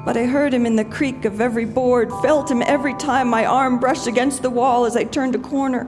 But 0.08 0.16
I 0.16 0.24
heard 0.24 0.54
him 0.54 0.64
in 0.64 0.76
the 0.76 0.86
creak 0.86 1.26
of 1.26 1.38
every 1.38 1.66
board, 1.66 2.10
felt 2.22 2.50
him 2.50 2.62
every 2.62 2.94
time 2.94 3.28
my 3.28 3.44
arm 3.44 3.78
brushed 3.78 4.06
against 4.06 4.40
the 4.40 4.48
wall 4.48 4.86
as 4.86 4.96
I 4.96 5.04
turned 5.04 5.34
a 5.34 5.38
corner. 5.38 5.86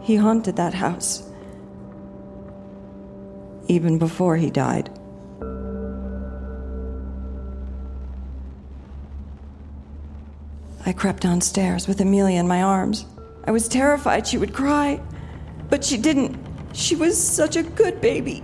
He 0.00 0.16
haunted 0.16 0.56
that 0.56 0.72
house, 0.72 1.30
even 3.68 3.98
before 3.98 4.38
he 4.38 4.48
died. 4.48 4.88
I 10.86 10.94
crept 10.94 11.24
downstairs 11.24 11.86
with 11.86 12.00
Amelia 12.00 12.40
in 12.40 12.48
my 12.48 12.62
arms. 12.62 13.04
I 13.44 13.50
was 13.50 13.68
terrified 13.68 14.26
she 14.26 14.38
would 14.38 14.54
cry, 14.54 14.98
but 15.68 15.84
she 15.84 15.98
didn't. 15.98 16.38
She 16.72 16.96
was 16.96 17.22
such 17.22 17.54
a 17.54 17.62
good 17.62 18.00
baby. 18.00 18.42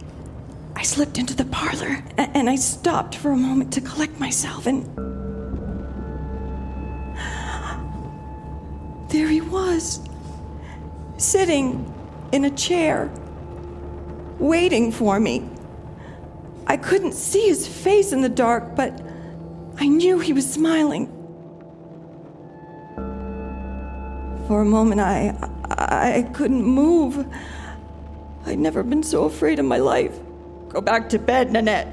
I 0.82 0.84
slipped 0.84 1.16
into 1.16 1.36
the 1.36 1.44
parlor 1.44 2.02
and 2.18 2.50
I 2.50 2.56
stopped 2.56 3.14
for 3.14 3.30
a 3.30 3.36
moment 3.36 3.72
to 3.74 3.80
collect 3.80 4.18
myself, 4.18 4.66
and 4.66 4.84
there 9.08 9.28
he 9.28 9.40
was, 9.40 10.00
sitting 11.18 11.86
in 12.32 12.44
a 12.44 12.50
chair, 12.50 13.08
waiting 14.40 14.90
for 14.90 15.20
me. 15.20 15.48
I 16.66 16.78
couldn't 16.78 17.12
see 17.12 17.46
his 17.46 17.64
face 17.68 18.10
in 18.10 18.22
the 18.22 18.28
dark, 18.28 18.74
but 18.74 19.00
I 19.78 19.86
knew 19.86 20.18
he 20.18 20.32
was 20.32 20.52
smiling. 20.52 21.06
For 24.48 24.62
a 24.62 24.64
moment, 24.64 25.00
I, 25.00 25.32
I 25.78 26.28
couldn't 26.34 26.64
move. 26.64 27.24
I'd 28.46 28.58
never 28.58 28.82
been 28.82 29.04
so 29.04 29.26
afraid 29.26 29.60
in 29.60 29.66
my 29.66 29.78
life. 29.78 30.18
Go 30.72 30.80
back 30.80 31.10
to 31.10 31.18
bed, 31.18 31.52
Nanette, 31.52 31.88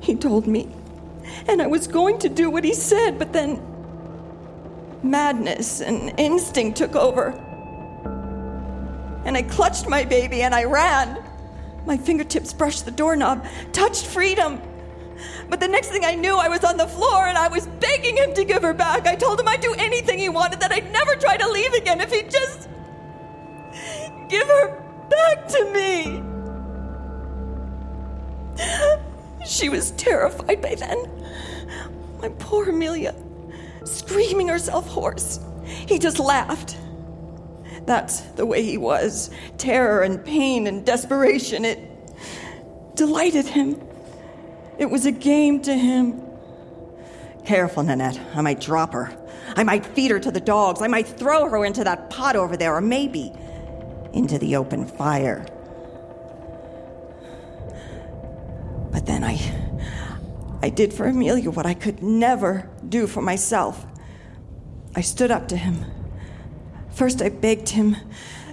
he 0.00 0.14
told 0.14 0.46
me. 0.46 0.68
And 1.48 1.62
I 1.62 1.66
was 1.66 1.86
going 1.86 2.18
to 2.18 2.28
do 2.28 2.50
what 2.50 2.62
he 2.62 2.74
said, 2.74 3.18
but 3.18 3.32
then 3.32 3.62
madness 5.02 5.80
and 5.80 6.12
instinct 6.18 6.76
took 6.76 6.94
over. 6.94 7.28
And 9.24 9.36
I 9.36 9.42
clutched 9.42 9.88
my 9.88 10.04
baby 10.04 10.42
and 10.42 10.54
I 10.54 10.64
ran. 10.64 11.22
My 11.86 11.96
fingertips 11.96 12.52
brushed 12.52 12.84
the 12.84 12.90
doorknob, 12.90 13.46
touched 13.72 14.06
freedom. 14.06 14.60
But 15.48 15.60
the 15.60 15.68
next 15.68 15.88
thing 15.88 16.04
I 16.04 16.14
knew, 16.14 16.36
I 16.36 16.48
was 16.48 16.64
on 16.64 16.76
the 16.76 16.86
floor 16.86 17.26
and 17.26 17.38
I 17.38 17.48
was 17.48 17.66
begging 17.66 18.16
him 18.16 18.34
to 18.34 18.44
give 18.44 18.62
her 18.62 18.74
back. 18.74 19.06
I 19.06 19.16
told 19.16 19.40
him 19.40 19.48
I'd 19.48 19.60
do 19.60 19.74
anything 19.78 20.18
he 20.18 20.28
wanted, 20.28 20.60
that 20.60 20.72
I'd 20.72 20.92
never 20.92 21.16
try 21.16 21.36
to 21.38 21.48
leave 21.50 21.72
again 21.72 22.00
if 22.00 22.12
he'd 22.12 22.30
just 22.30 22.68
give 24.28 24.46
her 24.46 24.82
back 25.08 25.48
to 25.48 25.72
me. 25.72 26.29
She 29.46 29.68
was 29.68 29.90
terrified 29.92 30.60
by 30.60 30.74
then. 30.74 30.98
My 32.20 32.28
poor 32.38 32.68
Amelia, 32.68 33.14
screaming 33.84 34.48
herself 34.48 34.86
hoarse. 34.86 35.40
He 35.64 35.98
just 35.98 36.18
laughed. 36.18 36.76
That's 37.86 38.20
the 38.20 38.46
way 38.46 38.62
he 38.62 38.76
was 38.78 39.30
terror 39.58 40.02
and 40.02 40.24
pain 40.24 40.66
and 40.66 40.84
desperation. 40.84 41.64
It 41.64 41.80
delighted 42.94 43.46
him. 43.46 43.80
It 44.78 44.90
was 44.90 45.06
a 45.06 45.12
game 45.12 45.60
to 45.62 45.74
him. 45.74 46.22
Careful, 47.44 47.82
Nanette. 47.82 48.20
I 48.34 48.42
might 48.42 48.60
drop 48.60 48.92
her. 48.92 49.16
I 49.56 49.64
might 49.64 49.84
feed 49.84 50.10
her 50.10 50.20
to 50.20 50.30
the 50.30 50.40
dogs. 50.40 50.82
I 50.82 50.86
might 50.86 51.08
throw 51.08 51.48
her 51.48 51.64
into 51.64 51.82
that 51.84 52.10
pot 52.10 52.36
over 52.36 52.56
there, 52.56 52.74
or 52.74 52.80
maybe 52.80 53.32
into 54.12 54.38
the 54.38 54.56
open 54.56 54.86
fire. 54.86 55.46
But 58.90 59.06
then 59.06 59.24
I. 59.24 59.38
I 60.62 60.68
did 60.68 60.92
for 60.92 61.06
Amelia 61.06 61.50
what 61.50 61.64
I 61.64 61.74
could 61.74 62.02
never 62.02 62.68
do 62.86 63.06
for 63.06 63.22
myself. 63.22 63.86
I 64.94 65.00
stood 65.00 65.30
up 65.30 65.48
to 65.48 65.56
him. 65.56 65.84
First, 66.90 67.22
I 67.22 67.30
begged 67.30 67.70
him. 67.70 67.96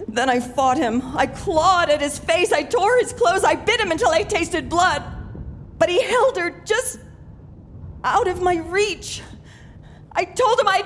Then 0.08 0.30
I 0.30 0.40
fought 0.40 0.78
him. 0.78 1.02
I 1.18 1.28
clawed 1.28 1.90
at 1.90 2.00
his 2.00 2.18
face. 2.18 2.54
I 2.54 2.64
tore 2.64 2.98
his 3.00 3.12
clothes. 3.12 3.44
I 3.44 3.56
bit 3.56 3.80
him 3.80 3.92
until 3.92 4.10
I 4.10 4.24
tasted 4.24 4.70
blood. 4.70 5.04
But 5.78 5.90
he 5.90 6.02
held 6.02 6.38
her 6.38 6.52
just 6.64 7.00
out 8.04 8.28
of 8.28 8.42
my 8.42 8.56
reach. 8.56 9.22
I 10.14 10.24
told 10.24 10.60
him 10.60 10.68
I'd. 10.68 10.86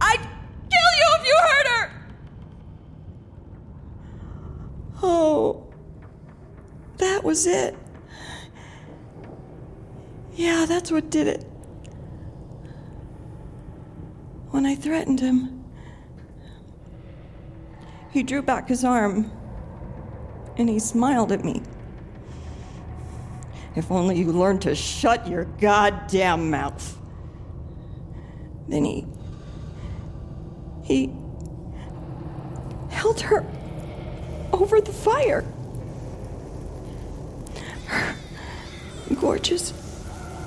I'd 0.00 0.20
kill 0.70 0.92
you 0.98 1.08
if 1.20 1.26
you 1.26 1.36
hurt 1.40 1.66
her! 1.68 1.92
Oh, 5.02 5.66
that 6.98 7.24
was 7.24 7.46
it. 7.46 7.74
Yeah, 10.36 10.66
that's 10.68 10.92
what 10.92 11.08
did 11.08 11.26
it. 11.28 11.42
When 14.50 14.66
I 14.66 14.74
threatened 14.74 15.18
him, 15.18 15.64
he 18.10 18.22
drew 18.22 18.42
back 18.42 18.68
his 18.68 18.84
arm 18.84 19.32
and 20.58 20.68
he 20.68 20.78
smiled 20.78 21.32
at 21.32 21.42
me. 21.42 21.62
If 23.74 23.90
only 23.90 24.18
you 24.18 24.30
learned 24.30 24.62
to 24.62 24.74
shut 24.74 25.26
your 25.26 25.44
goddamn 25.44 26.50
mouth. 26.50 26.98
Then 28.68 28.84
he. 28.84 29.06
he. 30.82 31.12
held 32.90 33.20
her 33.22 33.44
over 34.52 34.82
the 34.82 34.92
fire. 34.92 35.44
Her 37.86 38.14
gorgeous 39.18 39.85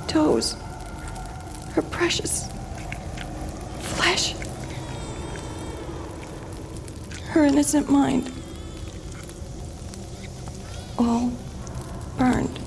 toes, 0.09 0.55
her 1.73 1.83
precious 1.83 2.49
flesh, 3.79 4.33
her 7.27 7.45
innocent 7.45 7.89
mind, 7.89 8.31
all 10.97 11.31
burned. 12.17 12.59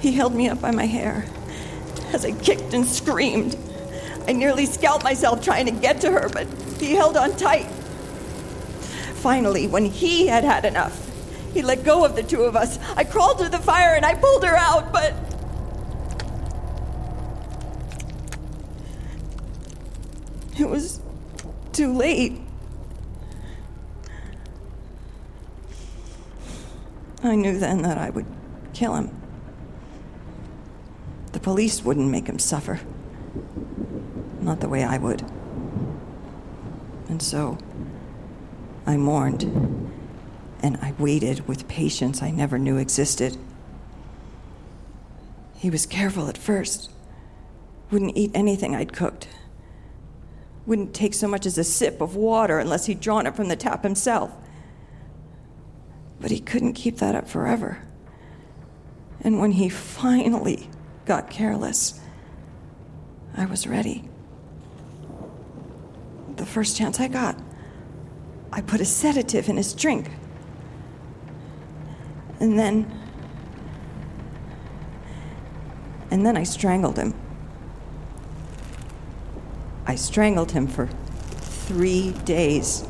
He 0.00 0.12
held 0.12 0.34
me 0.34 0.48
up 0.48 0.60
by 0.60 0.70
my 0.70 0.86
hair 0.86 1.26
as 2.12 2.24
I 2.24 2.30
kicked 2.30 2.72
and 2.74 2.86
screamed. 2.86 3.56
I 4.28 4.32
nearly 4.32 4.66
scalped 4.66 5.02
myself 5.02 5.42
trying 5.42 5.66
to 5.66 5.72
get 5.72 6.00
to 6.02 6.12
her, 6.12 6.28
but 6.28 6.46
he 6.78 6.94
held 6.94 7.16
on 7.16 7.36
tight. 7.36 7.66
Finally, 9.16 9.66
when 9.66 9.84
he 9.84 10.28
had 10.28 10.44
had 10.44 10.64
enough, 10.64 11.05
he 11.56 11.62
let 11.62 11.82
go 11.84 12.04
of 12.04 12.14
the 12.14 12.22
two 12.22 12.42
of 12.42 12.54
us. 12.54 12.78
I 12.96 13.04
crawled 13.04 13.38
to 13.38 13.48
the 13.48 13.58
fire 13.58 13.94
and 13.94 14.04
I 14.04 14.14
pulled 14.14 14.44
her 14.44 14.54
out, 14.54 14.92
but. 14.92 15.14
It 20.58 20.68
was 20.68 21.00
too 21.72 21.94
late. 21.94 22.38
I 27.22 27.34
knew 27.34 27.58
then 27.58 27.82
that 27.82 27.96
I 27.96 28.10
would 28.10 28.26
kill 28.74 28.94
him. 28.94 29.10
The 31.32 31.40
police 31.40 31.82
wouldn't 31.82 32.10
make 32.10 32.26
him 32.26 32.38
suffer. 32.38 32.80
Not 34.42 34.60
the 34.60 34.68
way 34.68 34.84
I 34.84 34.98
would. 34.98 35.22
And 37.08 37.22
so, 37.22 37.56
I 38.86 38.96
mourned, 38.98 39.90
and 40.66 40.76
I 40.82 40.92
waited 40.98 41.46
with 41.46 41.68
patience 41.68 42.22
I 42.22 42.32
never 42.32 42.58
knew 42.58 42.76
existed. 42.76 43.36
He 45.56 45.70
was 45.70 45.86
careful 45.86 46.28
at 46.28 46.36
first, 46.36 46.90
wouldn't 47.90 48.16
eat 48.16 48.32
anything 48.34 48.74
I'd 48.74 48.92
cooked, 48.92 49.28
wouldn't 50.66 50.92
take 50.92 51.14
so 51.14 51.28
much 51.28 51.46
as 51.46 51.56
a 51.56 51.64
sip 51.64 52.00
of 52.00 52.16
water 52.16 52.58
unless 52.58 52.86
he'd 52.86 53.00
drawn 53.00 53.26
it 53.26 53.36
from 53.36 53.48
the 53.48 53.54
tap 53.54 53.84
himself. 53.84 54.32
But 56.20 56.32
he 56.32 56.40
couldn't 56.40 56.72
keep 56.72 56.96
that 56.96 57.14
up 57.14 57.28
forever. 57.28 57.78
And 59.20 59.38
when 59.38 59.52
he 59.52 59.68
finally 59.68 60.68
got 61.04 61.30
careless, 61.30 62.00
I 63.36 63.46
was 63.46 63.68
ready. 63.68 64.08
The 66.34 66.46
first 66.46 66.76
chance 66.76 66.98
I 66.98 67.06
got, 67.06 67.40
I 68.52 68.62
put 68.62 68.80
a 68.80 68.84
sedative 68.84 69.48
in 69.48 69.56
his 69.56 69.72
drink. 69.72 70.10
And 72.40 72.58
then. 72.58 72.90
And 76.10 76.24
then 76.24 76.36
I 76.36 76.44
strangled 76.44 76.98
him. 76.98 77.14
I 79.86 79.94
strangled 79.94 80.52
him 80.52 80.66
for 80.66 80.86
three 80.86 82.12
days. 82.24 82.84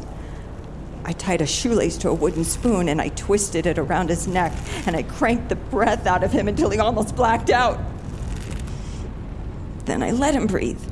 I 1.04 1.12
tied 1.12 1.40
a 1.40 1.46
shoelace 1.46 1.96
to 1.98 2.08
a 2.08 2.14
wooden 2.14 2.44
spoon 2.44 2.88
and 2.88 3.00
I 3.00 3.10
twisted 3.10 3.66
it 3.66 3.78
around 3.78 4.08
his 4.08 4.26
neck 4.26 4.52
and 4.86 4.96
I 4.96 5.02
cranked 5.02 5.50
the 5.50 5.56
breath 5.56 6.06
out 6.06 6.24
of 6.24 6.32
him 6.32 6.48
until 6.48 6.70
he 6.70 6.78
almost 6.78 7.14
blacked 7.14 7.50
out. 7.50 7.78
Then 9.84 10.02
I 10.02 10.10
let 10.10 10.34
him 10.34 10.46
breathe. 10.46 10.82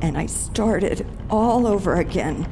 And 0.00 0.18
I 0.18 0.26
started 0.26 1.06
all 1.30 1.66
over 1.66 1.94
again, 1.94 2.46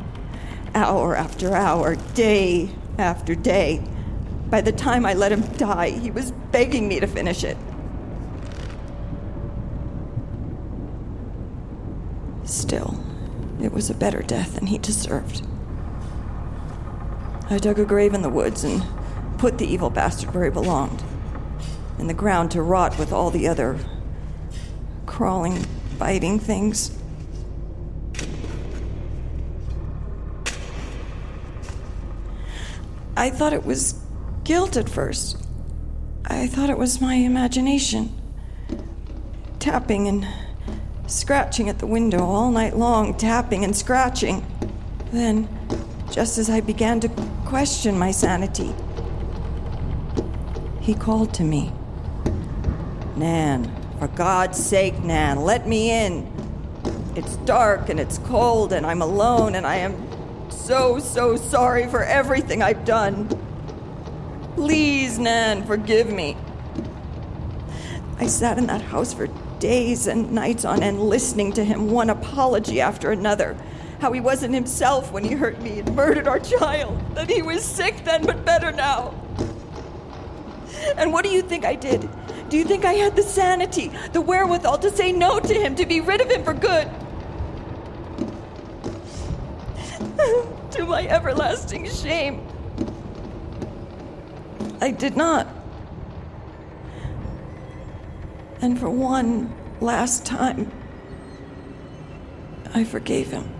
hour 0.74 1.14
after 1.14 1.54
hour, 1.54 1.96
day 2.14 2.70
after 2.98 3.34
day. 3.34 3.82
By 4.50 4.60
the 4.60 4.72
time 4.72 5.04
I 5.04 5.14
let 5.14 5.32
him 5.32 5.42
die, 5.56 5.90
he 5.90 6.10
was 6.10 6.30
begging 6.30 6.86
me 6.88 7.00
to 7.00 7.06
finish 7.06 7.42
it. 7.42 7.56
Still, 12.44 13.02
it 13.60 13.72
was 13.72 13.90
a 13.90 13.94
better 13.94 14.22
death 14.22 14.54
than 14.54 14.68
he 14.68 14.78
deserved. 14.78 15.44
I 17.50 17.58
dug 17.58 17.78
a 17.78 17.84
grave 17.84 18.14
in 18.14 18.22
the 18.22 18.28
woods 18.28 18.62
and 18.62 18.82
put 19.38 19.58
the 19.58 19.66
evil 19.66 19.90
bastard 19.90 20.32
where 20.32 20.44
he 20.44 20.50
belonged 20.50 21.02
in 21.98 22.06
the 22.06 22.14
ground 22.14 22.50
to 22.52 22.62
rot 22.62 22.98
with 22.98 23.12
all 23.12 23.30
the 23.30 23.48
other 23.48 23.78
crawling, 25.06 25.64
biting 25.98 26.38
things. 26.38 26.96
I 33.16 33.30
thought 33.30 33.52
it 33.52 33.64
was 33.64 34.05
guilt 34.46 34.76
at 34.76 34.88
first. 34.88 35.36
I 36.24 36.46
thought 36.46 36.70
it 36.70 36.78
was 36.78 37.00
my 37.00 37.14
imagination. 37.14 38.16
Tapping 39.58 40.06
and 40.06 40.24
scratching 41.08 41.68
at 41.68 41.80
the 41.80 41.86
window 41.86 42.24
all 42.24 42.52
night 42.52 42.76
long, 42.76 43.16
tapping 43.16 43.64
and 43.64 43.76
scratching. 43.76 44.46
Then, 45.10 45.48
just 46.12 46.38
as 46.38 46.48
I 46.48 46.60
began 46.60 47.00
to 47.00 47.08
question 47.44 47.98
my 47.98 48.12
sanity, 48.12 48.72
he 50.80 50.94
called 50.94 51.34
to 51.34 51.42
me. 51.42 51.72
Nan, 53.16 53.68
for 53.98 54.06
God's 54.06 54.64
sake, 54.64 55.02
Nan, 55.02 55.40
let 55.40 55.66
me 55.66 55.90
in. 55.90 56.32
It's 57.16 57.34
dark 57.38 57.88
and 57.88 57.98
it's 57.98 58.18
cold 58.18 58.72
and 58.72 58.86
I'm 58.86 59.02
alone 59.02 59.56
and 59.56 59.66
I 59.66 59.76
am 59.76 59.96
so, 60.50 61.00
so 61.00 61.34
sorry 61.34 61.88
for 61.88 62.04
everything 62.04 62.62
I've 62.62 62.84
done. 62.84 63.28
Please, 64.56 65.18
Nan, 65.18 65.66
forgive 65.66 66.10
me. 66.10 66.34
I 68.18 68.26
sat 68.26 68.56
in 68.56 68.66
that 68.68 68.80
house 68.80 69.12
for 69.12 69.26
days 69.58 70.06
and 70.06 70.32
nights 70.32 70.64
on 70.64 70.82
end 70.82 70.98
listening 70.98 71.52
to 71.52 71.62
him, 71.64 71.90
one 71.90 72.08
apology 72.08 72.80
after 72.80 73.10
another. 73.10 73.54
How 74.00 74.10
he 74.12 74.20
wasn't 74.20 74.54
himself 74.54 75.12
when 75.12 75.24
he 75.24 75.34
hurt 75.34 75.60
me 75.60 75.80
and 75.80 75.94
murdered 75.94 76.26
our 76.26 76.40
child. 76.40 76.98
That 77.14 77.28
he 77.28 77.42
was 77.42 77.62
sick 77.62 78.02
then, 78.04 78.24
but 78.24 78.46
better 78.46 78.72
now. 78.72 79.14
And 80.96 81.12
what 81.12 81.22
do 81.22 81.30
you 81.30 81.42
think 81.42 81.66
I 81.66 81.74
did? 81.74 82.08
Do 82.48 82.56
you 82.56 82.64
think 82.64 82.86
I 82.86 82.94
had 82.94 83.14
the 83.14 83.22
sanity, 83.22 83.92
the 84.14 84.22
wherewithal 84.22 84.78
to 84.78 84.90
say 84.90 85.12
no 85.12 85.38
to 85.38 85.54
him, 85.54 85.74
to 85.74 85.84
be 85.84 86.00
rid 86.00 86.22
of 86.22 86.30
him 86.30 86.42
for 86.44 86.54
good? 86.54 86.88
to 90.70 90.86
my 90.86 91.06
everlasting 91.06 91.90
shame. 91.90 92.40
I 94.80 94.90
did 94.90 95.16
not. 95.16 95.46
And 98.60 98.78
for 98.78 98.90
one 98.90 99.54
last 99.80 100.24
time, 100.24 100.70
I 102.74 102.84
forgave 102.84 103.30
him. 103.30 103.52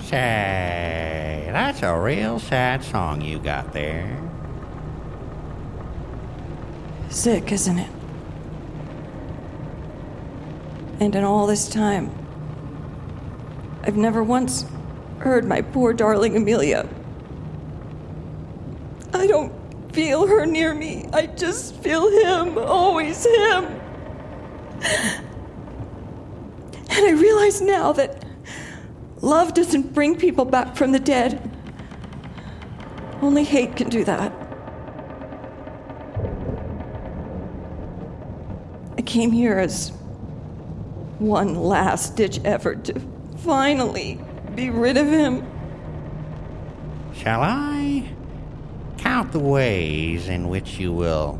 Say, 0.00 1.48
that's 1.52 1.82
a 1.82 1.96
real 1.98 2.38
sad 2.38 2.82
song 2.82 3.20
you 3.20 3.38
got 3.38 3.72
there. 3.72 4.20
Sick, 7.08 7.52
isn't 7.52 7.78
it? 7.78 7.90
And 11.00 11.14
in 11.14 11.24
all 11.24 11.46
this 11.46 11.68
time, 11.68 12.10
I've 13.82 13.96
never 13.96 14.22
once 14.22 14.66
heard 15.18 15.44
my 15.44 15.62
poor 15.62 15.92
darling 15.92 16.36
Amelia. 16.36 16.88
I 19.20 19.26
don't 19.26 19.52
feel 19.92 20.26
her 20.26 20.46
near 20.46 20.72
me. 20.72 21.06
I 21.12 21.26
just 21.26 21.74
feel 21.82 22.08
him, 22.08 22.56
always 22.56 23.26
him. 23.26 23.66
And 26.88 27.06
I 27.06 27.10
realize 27.10 27.60
now 27.60 27.92
that 27.92 28.24
love 29.20 29.52
doesn't 29.52 29.92
bring 29.92 30.16
people 30.16 30.46
back 30.46 30.74
from 30.74 30.92
the 30.92 30.98
dead. 30.98 31.38
Only 33.20 33.44
hate 33.44 33.76
can 33.76 33.90
do 33.90 34.04
that. 34.04 34.32
I 38.96 39.02
came 39.02 39.32
here 39.32 39.58
as 39.58 39.90
one 41.18 41.54
last 41.56 42.16
ditch 42.16 42.40
effort 42.46 42.84
to 42.84 42.98
finally 43.36 44.18
be 44.54 44.70
rid 44.70 44.96
of 44.96 45.08
him. 45.08 45.46
Shall 47.12 47.42
I 47.42 47.79
count 49.20 49.32
the 49.32 49.38
ways 49.38 50.28
in 50.28 50.48
which 50.48 50.78
you 50.78 50.90
will 50.90 51.38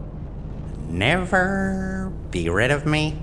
never 0.90 2.12
be 2.30 2.50
rid 2.50 2.70
of 2.70 2.84
me? 2.84 3.16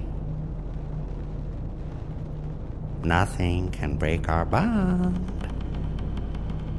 Nothing 3.04 3.70
can 3.70 3.98
break 3.98 4.28
our 4.28 4.46
bond. 4.46 5.32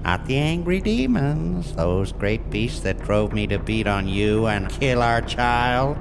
Not 0.02 0.26
the 0.26 0.38
angry 0.38 0.80
demons, 0.80 1.72
those 1.74 2.10
great 2.10 2.50
beasts 2.50 2.80
that 2.80 2.98
drove 2.98 3.32
me 3.32 3.46
to 3.46 3.60
beat 3.60 3.86
on 3.86 4.08
you 4.08 4.48
and 4.48 4.68
kill 4.68 5.00
our 5.00 5.20
child. 5.20 5.96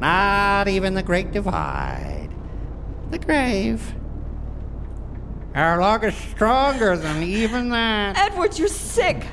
Not 0.00 0.66
even 0.66 0.94
the 0.94 1.04
great 1.04 1.30
divide, 1.30 2.30
the 3.12 3.18
grave. 3.20 3.94
Our 5.54 5.80
log 5.80 6.02
is 6.02 6.16
stronger 6.16 6.96
than 6.96 7.22
even 7.22 7.68
that. 7.68 8.18
Edwards, 8.18 8.58
you're 8.58 8.66
sick. 8.66 9.24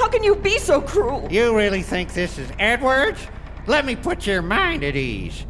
How 0.00 0.08
can 0.08 0.24
you 0.24 0.34
be 0.34 0.58
so 0.58 0.80
cruel? 0.80 1.28
You 1.30 1.54
really 1.54 1.82
think 1.82 2.14
this 2.14 2.38
is 2.38 2.50
Edwards? 2.58 3.20
Let 3.66 3.84
me 3.84 3.94
put 3.94 4.26
your 4.26 4.40
mind 4.40 4.82
at 4.82 4.96
ease. 4.96 5.44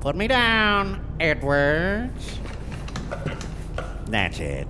Put 0.00 0.16
me 0.16 0.26
down, 0.26 1.00
Edwards. 1.20 2.40
That's 4.06 4.40
it. 4.40 4.66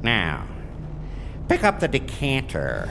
Now, 0.00 0.48
pick 1.48 1.64
up 1.64 1.80
the 1.80 1.88
decanter. 1.88 2.88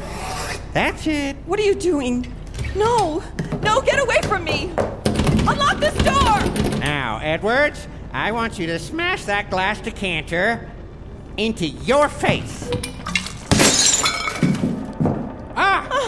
That's 0.71 1.07
it. 1.07 1.35
What 1.47 1.59
are 1.59 1.63
you 1.63 1.73
doing? 1.73 2.31
No! 2.75 3.23
No, 3.63 3.81
get 3.81 3.99
away 3.99 4.21
from 4.25 4.43
me! 4.43 4.71
Unlock 5.47 5.79
this 5.79 5.95
door! 6.03 6.77
Now, 6.77 7.19
Edwards, 7.23 7.87
I 8.13 8.31
want 8.31 8.59
you 8.59 8.67
to 8.67 8.77
smash 8.77 9.25
that 9.25 9.49
glass 9.49 9.81
decanter 9.81 10.69
into 11.37 11.65
your 11.65 12.07
face. 12.07 12.69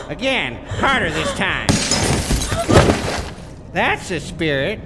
Again, 0.10 0.56
harder 0.66 1.10
this 1.10 1.34
time. 1.34 1.68
That's 3.74 4.08
the 4.08 4.22
spirit. 4.22 4.80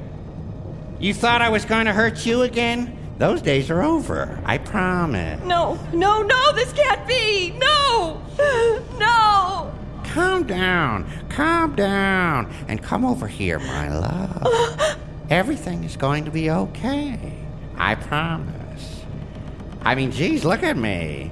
You 0.99 1.13
thought 1.13 1.41
I 1.41 1.49
was 1.49 1.63
going 1.63 1.85
to 1.85 1.93
hurt 1.93 2.25
you 2.25 2.41
again? 2.41 2.97
Those 3.19 3.41
days 3.43 3.69
are 3.69 3.83
over. 3.83 4.41
I 4.45 4.57
promise. 4.57 5.43
No, 5.43 5.79
no, 5.93 6.23
no, 6.23 6.53
this 6.53 6.73
can't 6.73 7.07
be! 7.07 7.51
No! 7.51 8.19
No! 8.97 9.71
Calm 10.03 10.43
down. 10.43 11.07
Calm 11.29 11.75
down. 11.75 12.51
And 12.67 12.81
come 12.81 13.05
over 13.05 13.27
here, 13.27 13.59
my 13.59 13.95
love. 13.95 14.97
Everything 15.29 15.83
is 15.83 15.95
going 15.97 16.25
to 16.25 16.31
be 16.31 16.49
okay. 16.49 17.33
I 17.77 17.93
promise. 17.93 19.01
I 19.83 19.93
mean, 19.93 20.11
geez, 20.11 20.43
look 20.43 20.63
at 20.63 20.77
me. 20.77 21.31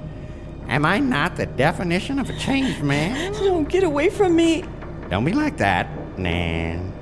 Am 0.70 0.86
I 0.86 1.00
not 1.00 1.36
the 1.36 1.46
definition 1.46 2.20
of 2.20 2.30
a 2.30 2.36
changed 2.38 2.82
man? 2.82 3.32
No, 3.40 3.64
get 3.64 3.82
away 3.82 4.08
from 4.08 4.36
me! 4.36 4.62
Don't 5.08 5.24
be 5.24 5.32
like 5.32 5.56
that, 5.56 5.88
Nan. 6.16 6.92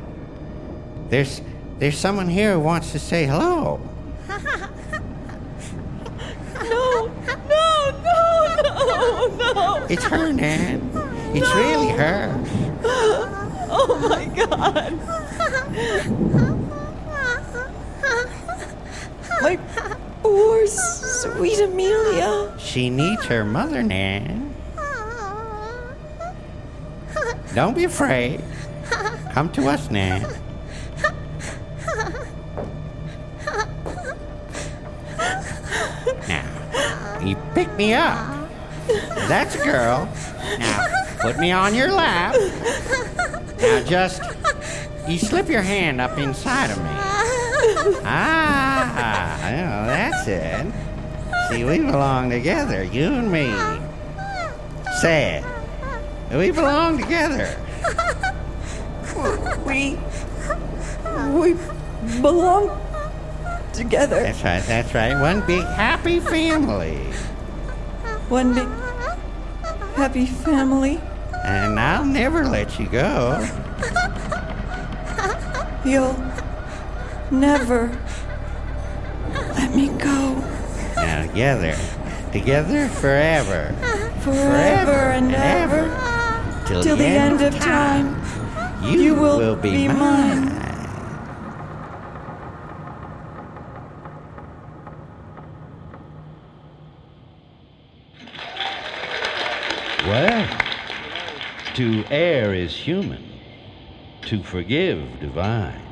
There's 1.10 1.42
there's 1.78 1.98
someone 1.98 2.28
here 2.28 2.54
who 2.54 2.60
wants 2.60 2.92
to 2.92 2.98
say 2.98 3.26
hello. 3.26 3.80
No, 6.60 7.06
no, 7.26 7.90
no, 8.04 8.56
no, 8.62 9.36
no! 9.36 9.86
It's 9.88 10.04
her, 10.04 10.32
Nan. 10.32 10.90
It's 11.34 11.54
really 11.54 11.88
her. 11.88 12.34
Oh 13.70 14.08
my 14.08 14.24
god! 14.34 14.92
My 19.40 19.56
poor, 20.22 20.66
sweet 21.22 21.60
Amelia. 21.60 22.52
She 22.58 22.90
needs 22.90 23.24
her 23.24 23.44
mother, 23.44 23.82
Nan. 23.82 24.54
Don't 27.54 27.74
be 27.74 27.84
afraid. 27.84 28.42
Come 29.32 29.50
to 29.52 29.68
us, 29.68 29.90
Nan. 29.90 30.22
Now, 36.28 37.20
you 37.24 37.36
pick 37.54 37.74
me 37.76 37.94
up. 37.94 38.48
That's 39.28 39.54
a 39.56 39.64
girl. 39.64 40.08
Now, 40.58 40.86
put 41.20 41.38
me 41.38 41.50
on 41.52 41.74
your 41.74 41.90
lap. 41.90 42.36
Now, 43.60 43.82
just 43.84 44.22
you 45.08 45.18
slip 45.18 45.48
your 45.48 45.62
hand 45.62 46.00
up 46.00 46.16
inside 46.18 46.70
of 46.70 46.78
me. 46.78 46.90
Ah, 48.04 49.38
well, 49.42 49.86
that's 49.86 50.28
it. 50.28 50.87
See, 51.48 51.64
we 51.64 51.78
belong 51.78 52.28
together, 52.30 52.82
you 52.82 53.12
and 53.12 53.32
me. 53.32 53.50
Say 55.00 55.36
it. 55.38 55.44
We 56.36 56.50
belong 56.50 56.98
together. 56.98 57.56
We. 59.64 59.98
We 61.32 61.56
belong 62.20 62.70
together. 63.72 64.22
That's 64.22 64.44
right, 64.44 64.62
that's 64.64 64.94
right. 64.94 65.18
One 65.20 65.40
big 65.46 65.64
happy 65.64 66.20
family. 66.20 66.96
One 68.28 68.54
big 68.54 68.68
happy 69.94 70.26
family. 70.26 71.00
And 71.44 71.80
I'll 71.80 72.04
never 72.04 72.44
let 72.44 72.78
you 72.78 72.86
go. 72.88 73.48
You'll 75.84 76.16
never 77.30 77.98
let 79.32 79.74
me 79.74 79.88
go. 79.88 80.37
Together. 81.28 81.76
Together 82.32 82.88
forever. 82.88 83.74
Forever 84.20 85.12
and 85.12 85.34
ever. 85.34 86.64
Till, 86.66 86.82
Till 86.82 86.96
the 86.96 87.04
end 87.04 87.42
of 87.42 87.54
time. 87.58 88.20
You, 88.82 89.00
you 89.00 89.14
will 89.14 89.56
be 89.56 89.88
mine. 89.88 90.48
Well, 100.06 100.48
to 101.74 102.04
err 102.10 102.54
is 102.54 102.74
human, 102.74 103.22
to 104.22 104.42
forgive 104.42 105.20
divine. 105.20 105.82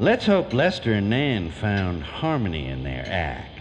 Let's 0.00 0.26
hope 0.26 0.52
Lester 0.52 0.92
and 0.92 1.08
Nan 1.10 1.50
found 1.50 2.02
harmony 2.02 2.66
in 2.66 2.82
their 2.82 3.04
act. 3.06 3.57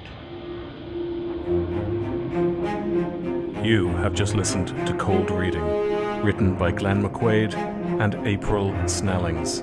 You 3.67 3.89
have 3.97 4.13
just 4.13 4.33
listened 4.33 4.69
to 4.87 4.93
Cold 4.93 5.29
Reading, 5.29 5.65
written 6.23 6.55
by 6.55 6.71
Glenn 6.71 7.03
McQuaid 7.03 7.53
and 7.99 8.15
April 8.25 8.73
Snellings. 8.87 9.59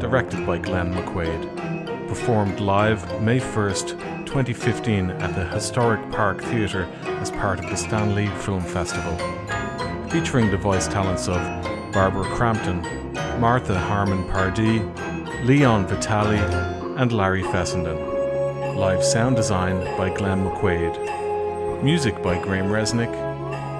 Directed 0.00 0.46
by 0.46 0.58
Glenn 0.58 0.94
McQuaid. 0.94 2.06
Performed 2.06 2.60
live 2.60 3.02
May 3.20 3.40
1st, 3.40 4.26
2015 4.26 5.10
at 5.10 5.34
the 5.34 5.44
Historic 5.46 6.08
Park 6.12 6.40
Theatre 6.40 6.84
as 7.04 7.32
part 7.32 7.58
of 7.58 7.68
the 7.68 7.74
Stanley 7.74 8.28
Film 8.28 8.62
Festival. 8.62 9.16
Featuring 10.08 10.52
the 10.52 10.56
voice 10.56 10.86
talents 10.86 11.26
of 11.26 11.40
Barbara 11.92 12.26
Crampton, 12.36 12.80
Martha 13.40 13.76
Harmon 13.76 14.22
Pardee, 14.30 14.84
Leon 15.42 15.88
Vitali, 15.88 16.38
and 16.96 17.10
Larry 17.10 17.42
Fessenden. 17.42 18.76
Live 18.76 19.02
sound 19.02 19.34
design 19.34 19.80
by 19.98 20.10
Glenn 20.10 20.44
McQuaid. 20.44 21.31
Music 21.82 22.22
by 22.22 22.40
Graham 22.40 22.68
Resnick, 22.68 23.12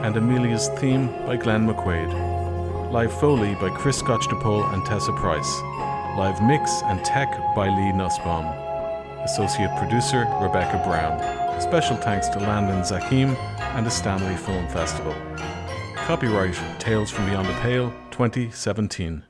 and 0.03 0.16
Amelia's 0.16 0.66
theme 0.70 1.07
by 1.24 1.36
Glenn 1.36 1.68
McQuaid. 1.68 2.90
Live 2.90 3.12
Foley 3.20 3.55
by 3.55 3.68
Chris 3.70 4.03
Scotchdopole 4.03 4.74
and 4.74 4.84
Tessa 4.84 5.12
Price. 5.12 5.61
Live 6.18 6.42
mix 6.42 6.82
and 6.86 7.05
tech 7.05 7.30
by 7.55 7.68
Lee 7.68 7.92
Nussbaum. 7.92 8.46
Associate 9.22 9.70
producer 9.78 10.26
Rebecca 10.40 10.82
Brown. 10.84 11.61
Special 11.61 11.96
thanks 11.96 12.26
to 12.30 12.40
Landon 12.40 12.80
Zakheim 12.80 13.36
and 13.76 13.86
the 13.86 13.90
Stanley 13.90 14.34
Film 14.34 14.66
Festival. 14.66 15.14
Copyright 15.94 16.59
Tales 16.80 17.09
from 17.09 17.26
Beyond 17.26 17.46
the 17.46 17.61
Pale 17.61 17.94
2017. 18.11 19.22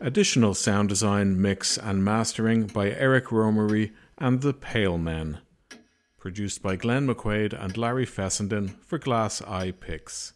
Additional 0.00 0.54
sound 0.54 0.88
design, 0.88 1.38
mix, 1.38 1.76
and 1.76 2.02
mastering 2.02 2.66
by 2.66 2.88
Eric 2.92 3.26
Romery 3.26 3.92
and 4.16 4.40
the 4.40 4.54
Pale 4.54 4.96
Men. 4.96 5.40
Produced 6.22 6.62
by 6.62 6.76
Glenn 6.76 7.08
McQuaid 7.08 7.52
and 7.52 7.76
Larry 7.76 8.06
Fessenden 8.06 8.68
for 8.86 8.96
Glass 8.96 9.42
Eye 9.42 9.72
Pix. 9.72 10.34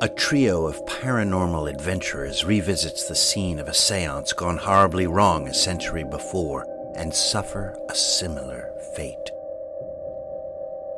A 0.00 0.08
trio 0.16 0.68
of 0.68 0.86
paranormal 0.86 1.68
adventurers 1.68 2.44
revisits 2.44 3.08
the 3.08 3.16
scene 3.16 3.58
of 3.58 3.66
a 3.66 3.74
seance 3.74 4.32
gone 4.32 4.56
horribly 4.56 5.08
wrong 5.08 5.48
a 5.48 5.52
century 5.52 6.04
before 6.04 6.64
and 6.94 7.12
suffer 7.12 7.76
a 7.90 7.94
similar 7.96 8.70
fate. 8.94 9.32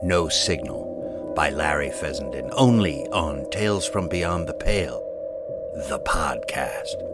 No 0.02 0.28
Signal 0.28 1.32
by 1.34 1.48
Larry 1.48 1.90
Fessenden, 1.90 2.50
only 2.52 3.06
on 3.12 3.48
Tales 3.50 3.88
from 3.88 4.10
Beyond 4.10 4.46
the 4.46 4.52
Pale, 4.52 5.00
the 5.88 6.00
podcast. 6.00 7.13